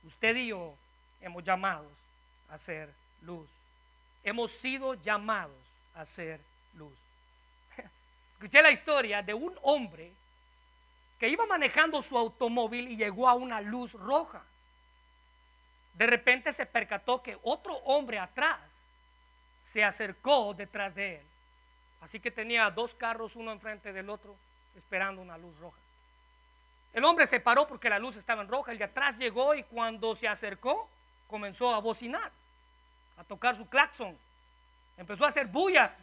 [0.04, 0.74] Usted y yo
[1.20, 1.92] hemos llamados
[2.48, 2.92] a ser
[3.22, 3.48] luz
[4.26, 5.54] hemos sido llamados
[5.94, 6.40] a ser
[6.74, 6.98] luz.
[8.34, 10.12] Escuché la historia de un hombre
[11.18, 14.42] que iba manejando su automóvil y llegó a una luz roja.
[15.96, 18.60] De repente se percató que otro hombre atrás
[19.62, 21.26] se acercó detrás de él.
[22.00, 24.36] Así que tenía dos carros, uno enfrente del otro,
[24.76, 25.78] esperando una luz roja.
[26.92, 28.72] El hombre se paró porque la luz estaba en roja.
[28.72, 30.88] El de atrás llegó y cuando se acercó
[31.28, 32.30] comenzó a bocinar
[33.16, 34.16] a tocar su claxon.
[34.96, 35.94] Empezó a hacer bulla.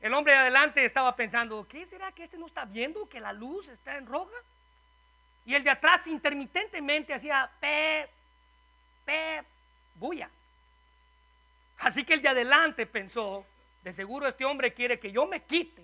[0.00, 3.32] El hombre de adelante estaba pensando, ¿qué será que este no está viendo que la
[3.32, 4.36] luz está en roja?
[5.44, 8.08] Y el de atrás intermitentemente hacía pe,
[9.04, 9.42] pe,
[9.94, 10.30] bulla.
[11.78, 13.44] Así que el de adelante pensó,
[13.82, 15.82] de seguro este hombre quiere que yo me quite.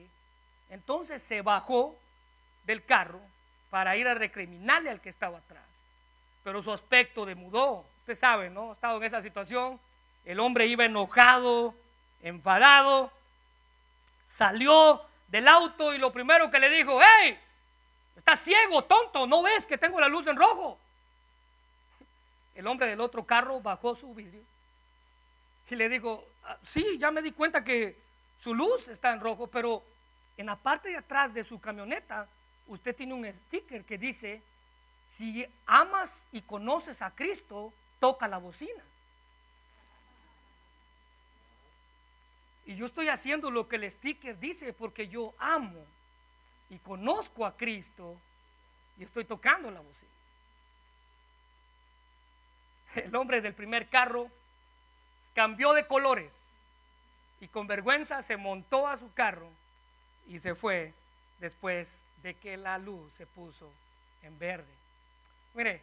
[0.70, 1.96] Entonces se bajó
[2.64, 3.20] del carro
[3.70, 5.64] para ir a recriminarle al que estaba atrás.
[6.44, 7.84] Pero su aspecto demudó.
[8.00, 8.70] Usted sabe, ¿no?
[8.70, 9.80] Ha estado en esa situación
[10.28, 11.74] el hombre iba enojado,
[12.22, 13.10] enfadado,
[14.26, 17.38] salió del auto y lo primero que le dijo, hey,
[18.14, 20.78] estás ciego, tonto, ¿no ves que tengo la luz en rojo?
[22.58, 24.42] El hombre del otro carro bajó su vidrio
[25.70, 27.96] y le dijo, ah, sí, ya me di cuenta que
[28.40, 29.84] su luz está en rojo, pero
[30.36, 32.26] en la parte de atrás de su camioneta
[32.66, 34.42] usted tiene un sticker que dice,
[35.08, 38.82] si amas y conoces a Cristo, toca la bocina.
[42.66, 45.86] Y yo estoy haciendo lo que el sticker dice porque yo amo
[46.70, 48.16] y conozco a Cristo
[48.98, 50.17] y estoy tocando la bocina.
[52.94, 54.30] El hombre del primer carro
[55.34, 56.30] cambió de colores
[57.40, 59.50] y con vergüenza se montó a su carro
[60.26, 60.92] y se fue
[61.38, 63.72] después de que la luz se puso
[64.22, 64.72] en verde.
[65.54, 65.80] Mire,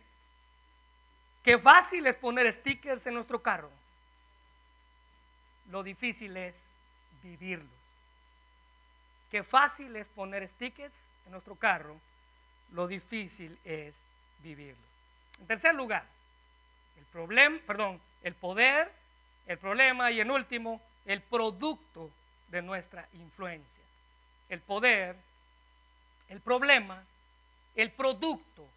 [1.44, 3.70] qué fácil es poner stickers en nuestro carro.
[5.72, 6.66] Lo difícil es
[7.24, 7.70] vivirlos.
[9.32, 12.00] Qué fácil es poner stickers en nuestro carro,
[12.72, 13.96] lo difícil es
[14.40, 14.86] vivirlos.
[15.40, 16.06] En tercer lugar,
[16.98, 18.92] el problema, perdón, el poder,
[19.48, 22.10] el problema y en último, el producto
[22.50, 23.70] de nuestra influencia.
[24.50, 25.16] El poder,
[26.30, 27.04] el problema,
[27.76, 28.68] el producto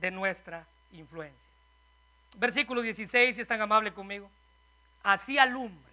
[0.00, 1.40] de nuestra influencia.
[2.36, 4.30] Versículo 16, si es tan amable conmigo.
[5.02, 5.92] Así alumbre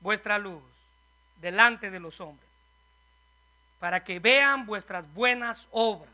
[0.00, 0.62] vuestra luz
[1.40, 2.48] delante de los hombres,
[3.78, 6.12] para que vean vuestras buenas obras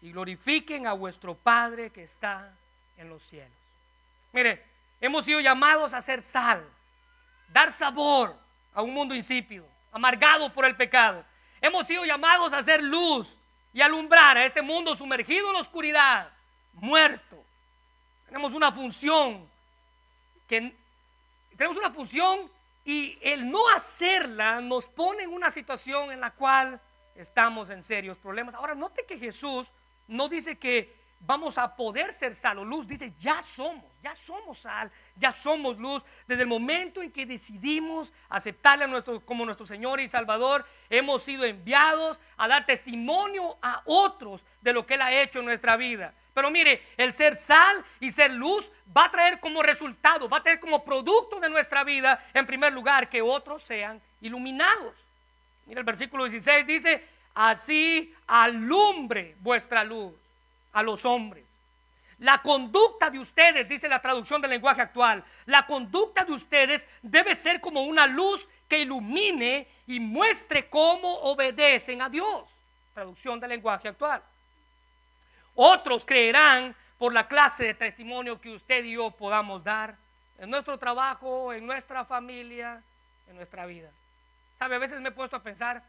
[0.00, 2.52] y glorifiquen a vuestro Padre que está
[2.98, 3.56] en los cielos.
[4.32, 4.62] Mire,
[5.00, 6.62] hemos sido llamados a ser sal,
[7.48, 8.36] dar sabor
[8.74, 11.24] a un mundo insípido, amargado por el pecado.
[11.60, 13.38] Hemos sido llamados a ser luz
[13.72, 16.30] y alumbrar a este mundo sumergido en la oscuridad,
[16.74, 17.42] muerto.
[18.26, 19.48] Tenemos una función
[21.56, 22.50] tenemos una función
[22.84, 26.80] y el no hacerla nos pone en una situación en la cual
[27.14, 28.54] estamos en serios problemas.
[28.54, 29.70] Ahora, note que Jesús
[30.06, 32.86] no dice que vamos a poder ser sal o luz.
[32.86, 36.02] Dice, ya somos, ya somos sal, ya somos luz.
[36.26, 41.22] Desde el momento en que decidimos aceptarle a nuestro, como nuestro Señor y Salvador, hemos
[41.22, 45.76] sido enviados a dar testimonio a otros de lo que Él ha hecho en nuestra
[45.76, 46.14] vida.
[46.34, 50.42] Pero mire, el ser sal y ser luz va a traer como resultado, va a
[50.42, 54.94] traer como producto de nuestra vida, en primer lugar, que otros sean iluminados.
[55.66, 57.04] Mire, el versículo 16 dice,
[57.34, 60.14] así alumbre vuestra luz
[60.78, 61.44] a los hombres.
[62.18, 67.34] La conducta de ustedes, dice la traducción del lenguaje actual, la conducta de ustedes debe
[67.34, 72.48] ser como una luz que ilumine y muestre cómo obedecen a Dios.
[72.94, 74.22] Traducción del lenguaje actual.
[75.54, 79.96] Otros creerán por la clase de testimonio que usted y yo podamos dar
[80.38, 82.82] en nuestro trabajo, en nuestra familia,
[83.28, 83.90] en nuestra vida.
[84.60, 85.82] Sabe, a veces me he puesto a pensar,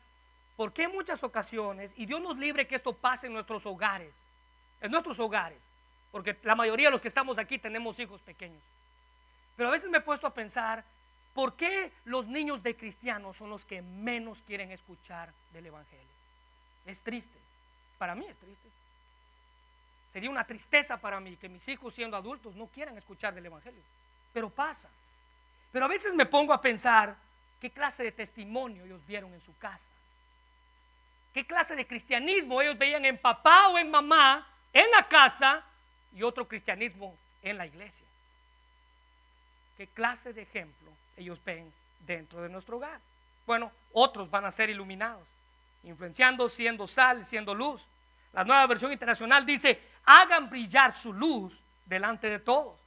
[0.55, 4.13] ¿por qué en muchas ocasiones, y Dios nos libre que esto pase en nuestros hogares,
[4.82, 5.59] en nuestros hogares,
[6.11, 8.61] porque la mayoría de los que estamos aquí tenemos hijos pequeños.
[9.55, 10.84] Pero a veces me he puesto a pensar,
[11.34, 16.05] ¿por qué los niños de cristianos son los que menos quieren escuchar del Evangelio?
[16.86, 17.38] Es triste,
[17.97, 18.69] para mí es triste.
[20.13, 23.82] Sería una tristeza para mí que mis hijos siendo adultos no quieran escuchar del Evangelio.
[24.34, 24.89] Pero pasa.
[25.71, 27.15] Pero a veces me pongo a pensar
[27.61, 29.86] qué clase de testimonio ellos vieron en su casa.
[31.34, 35.63] ¿Qué clase de cristianismo ellos veían en papá o en mamá, en la casa
[36.15, 38.05] y otro cristianismo en la iglesia?
[39.78, 41.72] ¿Qué clase de ejemplo ellos ven
[42.05, 42.99] dentro de nuestro hogar?
[43.45, 45.28] Bueno, otros van a ser iluminados,
[45.84, 47.88] influenciando, siendo sal, siendo luz.
[48.34, 52.78] La nueva versión internacional dice, hagan brillar su luz delante de todos.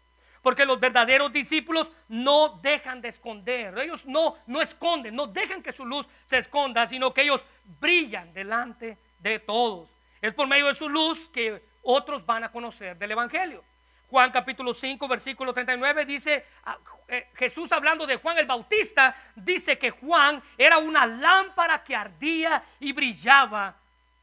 [0.43, 3.78] Porque los verdaderos discípulos no dejan de esconder.
[3.78, 7.45] Ellos no, no esconden, no dejan que su luz se esconda, sino que ellos
[7.80, 9.89] brillan delante de todos.
[10.20, 13.64] Es por medio de su luz que otros van a conocer del Evangelio.
[14.11, 16.76] Juan capítulo 5, versículo 39 dice, ah,
[17.09, 22.62] eh, Jesús hablando de Juan el Bautista, dice que Juan era una lámpara que ardía
[22.78, 23.74] y brillaba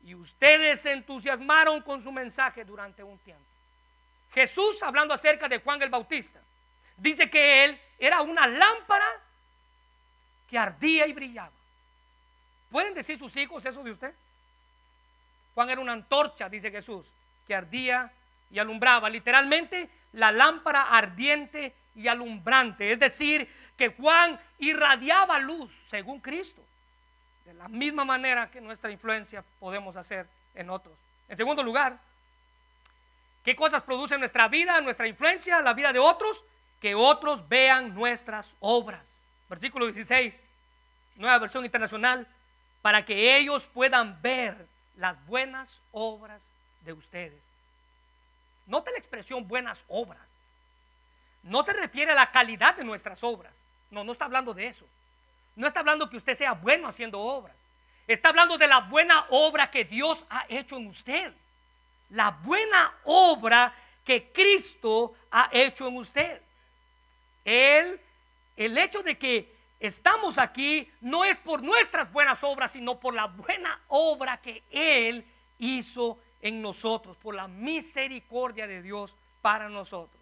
[0.04, 3.44] y ustedes se entusiasmaron con su mensaje durante un tiempo.
[4.32, 6.40] Jesús, hablando acerca de Juan el Bautista,
[6.96, 9.08] dice que él era una lámpara
[10.48, 11.52] que ardía y brillaba.
[12.70, 14.14] ¿Pueden decir sus hijos eso de usted?
[15.56, 17.12] Juan era una antorcha, dice Jesús,
[17.50, 18.12] que ardía
[18.52, 19.10] y alumbraba.
[19.10, 22.92] Literalmente, la lámpara ardiente y alumbrante.
[22.92, 26.64] Es decir, que Juan irradiaba luz según Cristo
[27.46, 30.96] de la misma manera que nuestra influencia podemos hacer en otros.
[31.28, 31.98] En segundo lugar,
[33.44, 36.46] ¿qué cosas produce nuestra vida, nuestra influencia, la vida de otros?
[36.80, 39.04] Que otros vean nuestras obras.
[39.50, 40.40] Versículo 16,
[41.16, 42.28] nueva versión internacional,
[42.84, 46.40] para que ellos puedan ver las buenas obras
[46.82, 47.42] de ustedes.
[48.66, 50.28] Note la expresión buenas obras.
[51.44, 53.54] No se refiere a la calidad de nuestras obras.
[53.90, 54.86] No, no está hablando de eso.
[55.56, 57.56] No está hablando que usted sea bueno haciendo obras.
[58.08, 61.34] Está hablando de la buena obra que Dios ha hecho en usted.
[62.10, 63.74] La buena obra
[64.04, 66.42] que Cristo ha hecho en usted.
[67.46, 68.00] Él,
[68.58, 73.26] el hecho de que estamos aquí no es por nuestras buenas obras, sino por la
[73.26, 75.26] buena obra que Él
[75.60, 80.22] hizo en nosotros, por la misericordia de Dios para nosotros.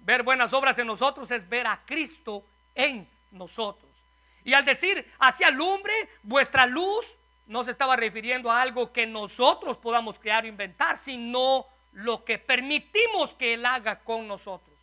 [0.00, 2.44] Ver buenas obras en nosotros es ver a Cristo
[2.74, 3.90] en nosotros.
[4.44, 5.92] Y al decir hacia alumbre
[6.22, 7.16] vuestra luz,
[7.46, 12.38] no se estaba refiriendo a algo que nosotros podamos crear o inventar, sino lo que
[12.38, 14.76] permitimos que Él haga con nosotros.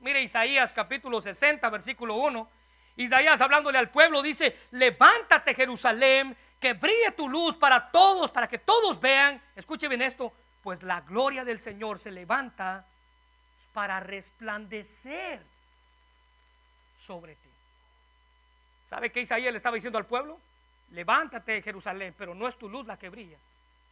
[0.00, 2.48] Mire Isaías capítulo 60, versículo 1.
[2.96, 8.58] Isaías hablándole al pueblo dice, levántate Jerusalén, que brille tu luz para todos, para que
[8.58, 9.42] todos vean.
[9.54, 10.32] Escuche bien esto,
[10.62, 12.84] pues la gloria del Señor se levanta
[13.72, 15.42] para resplandecer
[16.98, 17.48] sobre ti.
[18.88, 20.38] ¿Sabe qué Isaías le estaba diciendo al pueblo?
[20.92, 23.36] Levántate, Jerusalén, pero no es tu luz la que brilla,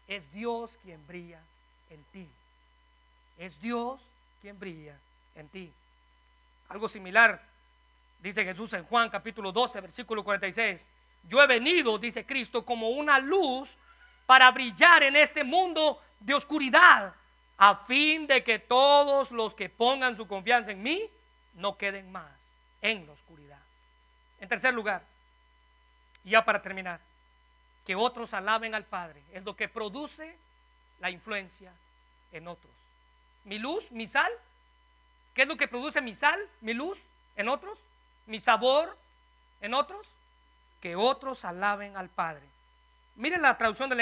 [0.06, 1.40] es Dios quien brilla
[1.90, 2.28] en ti.
[3.38, 4.00] Es Dios
[4.40, 4.96] quien brilla
[5.34, 5.72] en ti.
[6.68, 7.42] Algo similar
[8.20, 10.86] dice Jesús en Juan capítulo 12, versículo 46.
[11.28, 13.76] Yo he venido, dice Cristo, como una luz
[14.26, 17.14] para brillar en este mundo de oscuridad,
[17.56, 21.08] a fin de que todos los que pongan su confianza en mí
[21.54, 22.30] no queden más
[22.80, 23.60] en la oscuridad.
[24.40, 25.02] En tercer lugar,
[26.24, 27.00] y ya para terminar,
[27.86, 30.36] que otros alaben al Padre es lo que produce
[31.00, 31.72] la influencia
[32.32, 32.72] en otros.
[33.44, 34.32] Mi luz, mi sal,
[35.34, 37.02] ¿qué es lo que produce mi sal, mi luz
[37.36, 37.78] en otros?
[38.26, 38.96] Mi sabor
[39.60, 40.06] en otros,
[40.84, 42.42] que otros alaben al Padre.
[43.16, 43.96] Miren la traducción del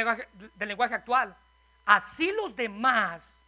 [0.59, 1.37] lenguaje, actual.
[1.87, 3.45] Así los demás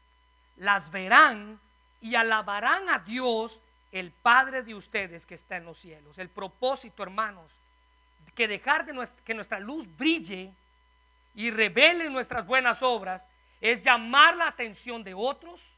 [0.57, 1.59] las verán
[2.01, 3.61] y alabarán a Dios,
[3.91, 6.17] el Padre de ustedes que está en los cielos.
[6.21, 7.51] El propósito, hermanos,
[8.37, 10.53] que dejar de que nuestra luz brille
[11.35, 13.25] y revele nuestras buenas obras
[13.61, 15.75] es llamar la atención de otros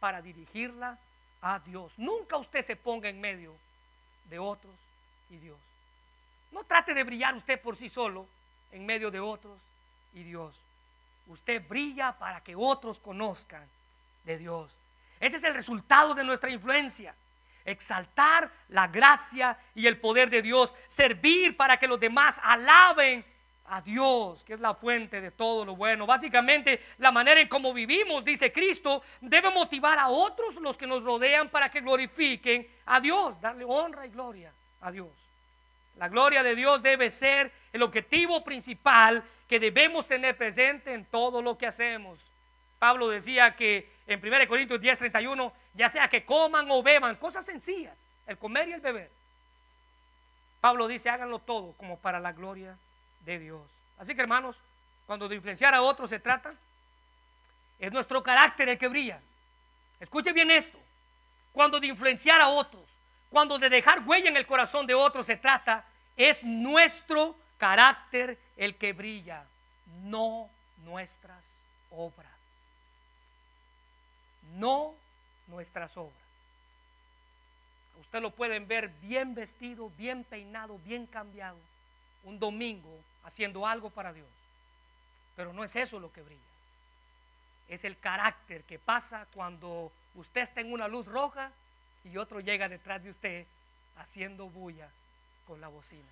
[0.00, 0.98] para dirigirla
[1.42, 1.96] a Dios.
[1.96, 3.54] Nunca usted se ponga en medio
[4.28, 4.74] de otros
[5.30, 5.67] y Dios.
[6.52, 8.26] No trate de brillar usted por sí solo
[8.72, 9.58] en medio de otros
[10.14, 10.56] y Dios.
[11.26, 13.66] Usted brilla para que otros conozcan
[14.24, 14.74] de Dios.
[15.20, 17.14] Ese es el resultado de nuestra influencia.
[17.64, 20.72] Exaltar la gracia y el poder de Dios.
[20.86, 23.24] Servir para que los demás alaben
[23.66, 26.06] a Dios, que es la fuente de todo lo bueno.
[26.06, 31.02] Básicamente, la manera en cómo vivimos, dice Cristo, debe motivar a otros los que nos
[31.02, 35.27] rodean para que glorifiquen a Dios, darle honra y gloria a Dios.
[35.98, 41.42] La gloria de Dios debe ser el objetivo principal que debemos tener presente en todo
[41.42, 42.20] lo que hacemos.
[42.78, 47.44] Pablo decía que en 1 Corintios 10, 31, ya sea que coman o beban, cosas
[47.44, 49.10] sencillas, el comer y el beber.
[50.60, 52.76] Pablo dice, háganlo todo como para la gloria
[53.24, 53.60] de Dios.
[53.98, 54.56] Así que hermanos,
[55.06, 56.52] cuando de influenciar a otros se trata,
[57.78, 59.20] es nuestro carácter el que brilla.
[59.98, 60.78] Escuche bien esto.
[61.52, 62.84] Cuando de influenciar a otros,
[63.30, 65.84] cuando de dejar huella en el corazón de otros se trata,
[66.18, 69.44] es nuestro carácter el que brilla,
[70.02, 70.50] no
[70.84, 71.44] nuestras
[71.92, 72.26] obras.
[74.56, 74.94] No
[75.46, 76.12] nuestras obras.
[78.00, 81.58] Usted lo pueden ver bien vestido, bien peinado, bien cambiado,
[82.24, 84.28] un domingo haciendo algo para Dios.
[85.36, 86.40] Pero no es eso lo que brilla.
[87.68, 91.52] Es el carácter que pasa cuando usted está en una luz roja
[92.02, 93.46] y otro llega detrás de usted
[93.96, 94.88] haciendo bulla
[95.48, 96.06] con la bocina.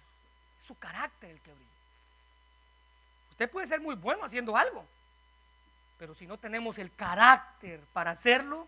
[0.59, 1.71] Es su carácter el que brilla.
[3.31, 4.85] Usted puede ser muy bueno haciendo algo,
[5.99, 8.67] pero si no tenemos el carácter para hacerlo,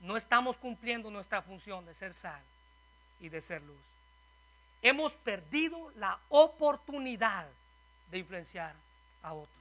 [0.00, 2.42] no estamos cumpliendo nuestra función de ser sal
[3.18, 3.80] y de ser luz.
[4.82, 7.46] Hemos perdido la oportunidad
[8.10, 8.74] de influenciar
[9.22, 9.56] a otros.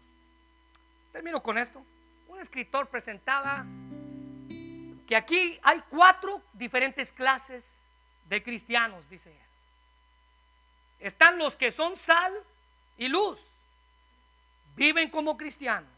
[1.13, 1.81] Termino con esto.
[2.27, 3.65] Un escritor presentaba
[5.07, 7.65] que aquí hay cuatro diferentes clases
[8.27, 9.52] de cristianos, dice él.
[11.03, 12.33] Están los que son sal
[12.97, 13.37] y luz,
[14.73, 15.91] viven como cristianos,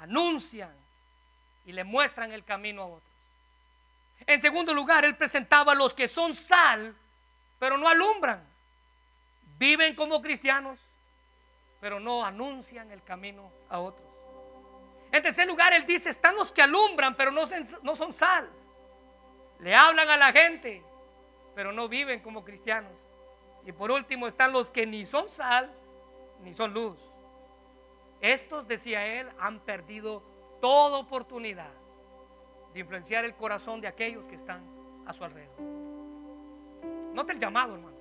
[0.00, 0.74] anuncian
[1.64, 3.10] y le muestran el camino a otros.
[4.26, 6.96] En segundo lugar, él presentaba a los que son sal,
[7.60, 8.42] pero no alumbran.
[9.56, 10.80] Viven como cristianos,
[11.80, 14.08] pero no anuncian el camino a otros.
[15.12, 17.44] En tercer lugar, él dice, están los que alumbran, pero no,
[17.82, 18.50] no son sal.
[19.60, 20.82] Le hablan a la gente,
[21.54, 23.03] pero no viven como cristianos.
[23.66, 25.70] Y por último están los que ni son sal,
[26.42, 26.98] ni son luz.
[28.20, 30.22] Estos, decía él, han perdido
[30.60, 31.70] toda oportunidad
[32.72, 34.62] de influenciar el corazón de aquellos que están
[35.06, 35.60] a su alrededor.
[37.14, 37.96] Note el llamado, hermano.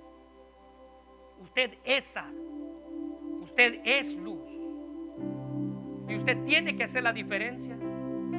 [1.41, 2.33] Usted es sal.
[3.41, 4.49] Usted es luz.
[6.07, 7.75] Y usted tiene que hacer la diferencia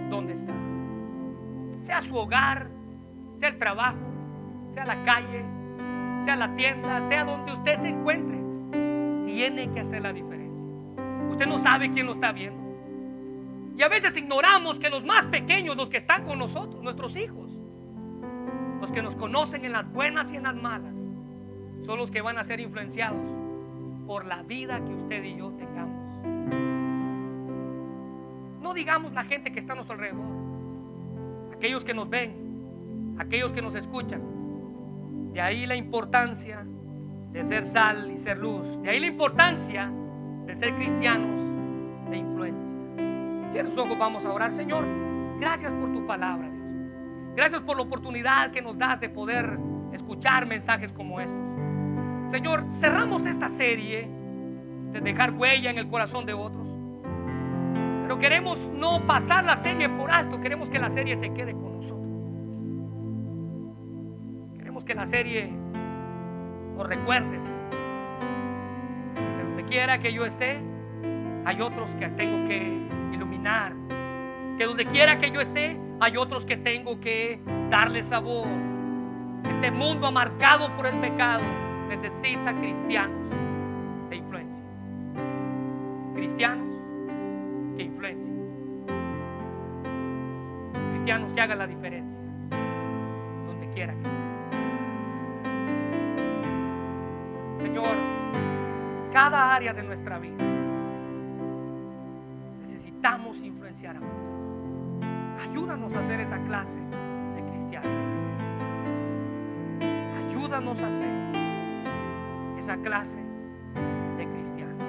[0.08, 0.54] donde está.
[1.82, 2.68] Sea su hogar,
[3.38, 3.98] sea el trabajo,
[4.72, 5.44] sea la calle,
[6.24, 8.38] sea la tienda, sea donde usted se encuentre.
[9.26, 10.62] Tiene que hacer la diferencia.
[11.30, 12.62] Usted no sabe quién lo está viendo.
[13.76, 17.50] Y a veces ignoramos que los más pequeños, los que están con nosotros, nuestros hijos,
[18.80, 20.94] los que nos conocen en las buenas y en las malas,
[21.84, 23.28] son los que van a ser influenciados
[24.06, 26.22] por la vida que usted y yo tengamos.
[28.62, 30.24] No digamos la gente que está a nuestro alrededor,
[31.52, 34.33] aquellos que nos ven, aquellos que nos escuchan.
[35.34, 36.64] De ahí la importancia
[37.32, 38.80] de ser sal y ser luz.
[38.82, 39.90] De ahí la importancia
[40.46, 41.40] de ser cristianos
[42.08, 42.72] de influencia.
[43.50, 44.52] Cierra sus ojos, vamos a orar.
[44.52, 44.84] Señor,
[45.40, 46.64] gracias por tu palabra, Dios.
[47.34, 49.58] Gracias por la oportunidad que nos das de poder
[49.92, 51.36] escuchar mensajes como estos.
[52.28, 54.08] Señor, cerramos esta serie
[54.92, 56.68] de dejar huella en el corazón de otros.
[58.02, 61.74] Pero queremos no pasar la serie por alto, queremos que la serie se quede con
[61.74, 62.03] nosotros.
[64.86, 65.50] Que la serie
[66.76, 67.38] nos recuerde,
[69.74, 70.60] quiera que yo esté,
[71.44, 73.72] hay otros que tengo que iluminar.
[74.56, 78.46] Que donde quiera que yo esté, hay otros que tengo que darle sabor.
[79.50, 81.42] Este mundo marcado por el pecado
[81.88, 83.18] necesita cristianos
[84.10, 84.62] de influencia.
[86.14, 86.68] Cristianos
[87.76, 88.34] que influencien.
[90.92, 92.20] Cristianos que hagan la diferencia
[93.48, 94.43] donde quiera que esté.
[97.64, 97.96] Señor,
[99.10, 100.44] cada área de nuestra vida
[102.60, 105.48] necesitamos influenciar a otros.
[105.48, 107.90] Ayúdanos a hacer esa clase de cristianos.
[110.28, 111.08] Ayúdanos a hacer
[112.58, 113.18] esa clase
[114.18, 114.86] de cristianos.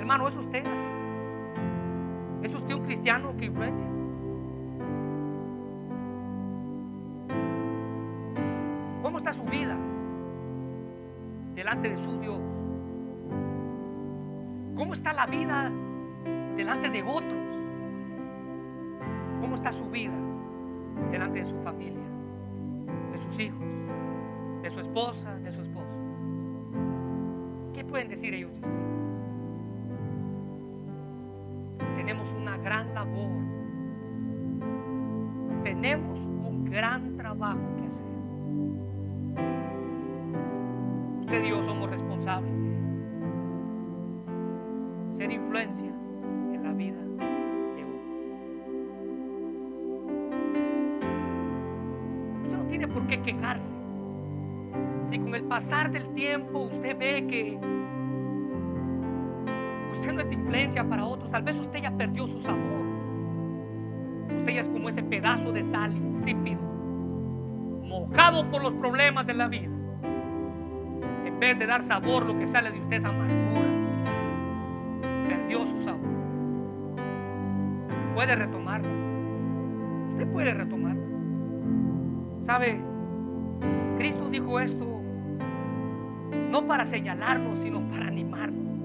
[0.00, 0.84] Hermano, ¿es usted así?
[2.42, 3.99] ¿Es usted un cristiano que influencia?
[9.40, 9.76] Su vida
[11.54, 12.40] delante de su Dios?
[14.76, 15.70] ¿Cómo está la vida
[16.56, 17.34] delante de otros?
[19.40, 20.16] ¿Cómo está su vida
[21.10, 22.06] delante de su familia,
[23.12, 23.64] de sus hijos,
[24.62, 25.98] de su esposa, de su esposo?
[27.72, 28.52] ¿Qué pueden decir ellos?
[31.96, 33.30] Tenemos una gran labor.
[35.62, 38.09] Tenemos un gran trabajo que hacer.
[45.14, 45.92] Ser influencia
[46.52, 48.00] en la vida de otros.
[52.42, 53.74] Usted no tiene por qué quejarse.
[55.04, 57.58] Si con el pasar del tiempo usted ve que
[59.90, 62.80] usted no es de influencia para otros, tal vez usted ya perdió su sabor.
[64.36, 66.60] Usted ya es como ese pedazo de sal insípido,
[67.82, 69.79] mojado por los problemas de la vida.
[71.40, 73.66] En vez de dar sabor, lo que sale de usted es amargura.
[75.26, 76.10] Perdió su sabor.
[78.14, 78.90] Puede retomarlo.
[80.10, 81.02] Usted puede retomarlo.
[82.42, 82.78] ¿Sabe?
[83.96, 85.00] Cristo dijo esto
[86.50, 88.78] no para señalarnos, sino para animarnos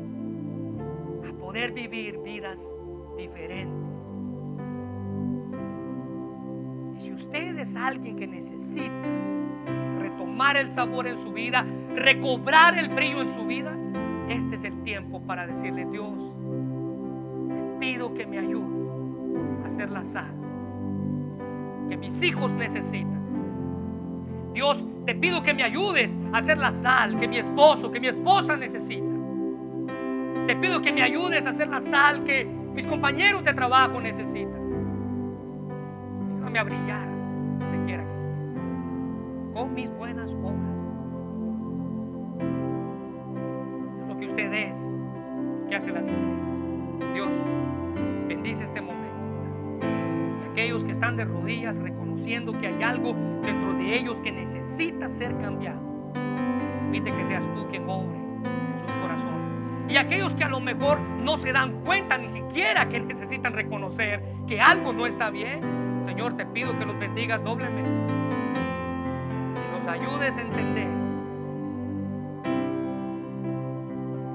[1.27, 2.73] a poder vivir vidas
[3.17, 3.83] diferentes.
[6.95, 8.93] Y si usted es alguien que necesita
[9.99, 13.75] retomar el sabor en su vida, recobrar el brillo en su vida,
[14.29, 16.33] este es el tiempo para decirle, Dios,
[17.47, 18.71] te pido que me ayudes
[19.63, 20.33] a hacer la sal
[21.89, 23.23] que mis hijos necesitan.
[24.53, 28.07] Dios, te pido que me ayudes a hacer la sal que mi esposo, que mi
[28.07, 29.05] esposa necesita.
[30.47, 34.61] Te pido que me ayudes a hacer la sal que mis compañeros de trabajo necesitan.
[36.37, 37.14] Ayúdame a brillar
[39.55, 40.75] Con mis buenas obras.
[44.05, 44.77] Lo que usted es,
[45.69, 47.13] que hace la diferencia.
[47.13, 47.29] Dios,
[48.27, 49.15] bendice este momento.
[50.43, 55.07] Y aquellos que están de rodillas reconociendo que hay algo dentro de ellos que necesita
[55.07, 55.79] ser cambiado.
[56.11, 59.89] Permite que seas tú quien obre en sus corazones.
[59.89, 64.21] Y aquellos que a lo mejor no se dan cuenta ni siquiera que necesitan reconocer
[64.47, 65.61] que algo no está bien,
[66.03, 68.24] Señor, te pido que los bendigas doblemente.
[69.95, 70.89] Ayudes a entender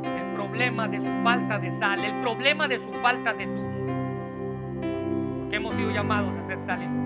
[0.04, 3.74] el problema de su falta de sal, el problema de su falta de luz.
[5.38, 6.99] Porque hemos sido llamados a ser sal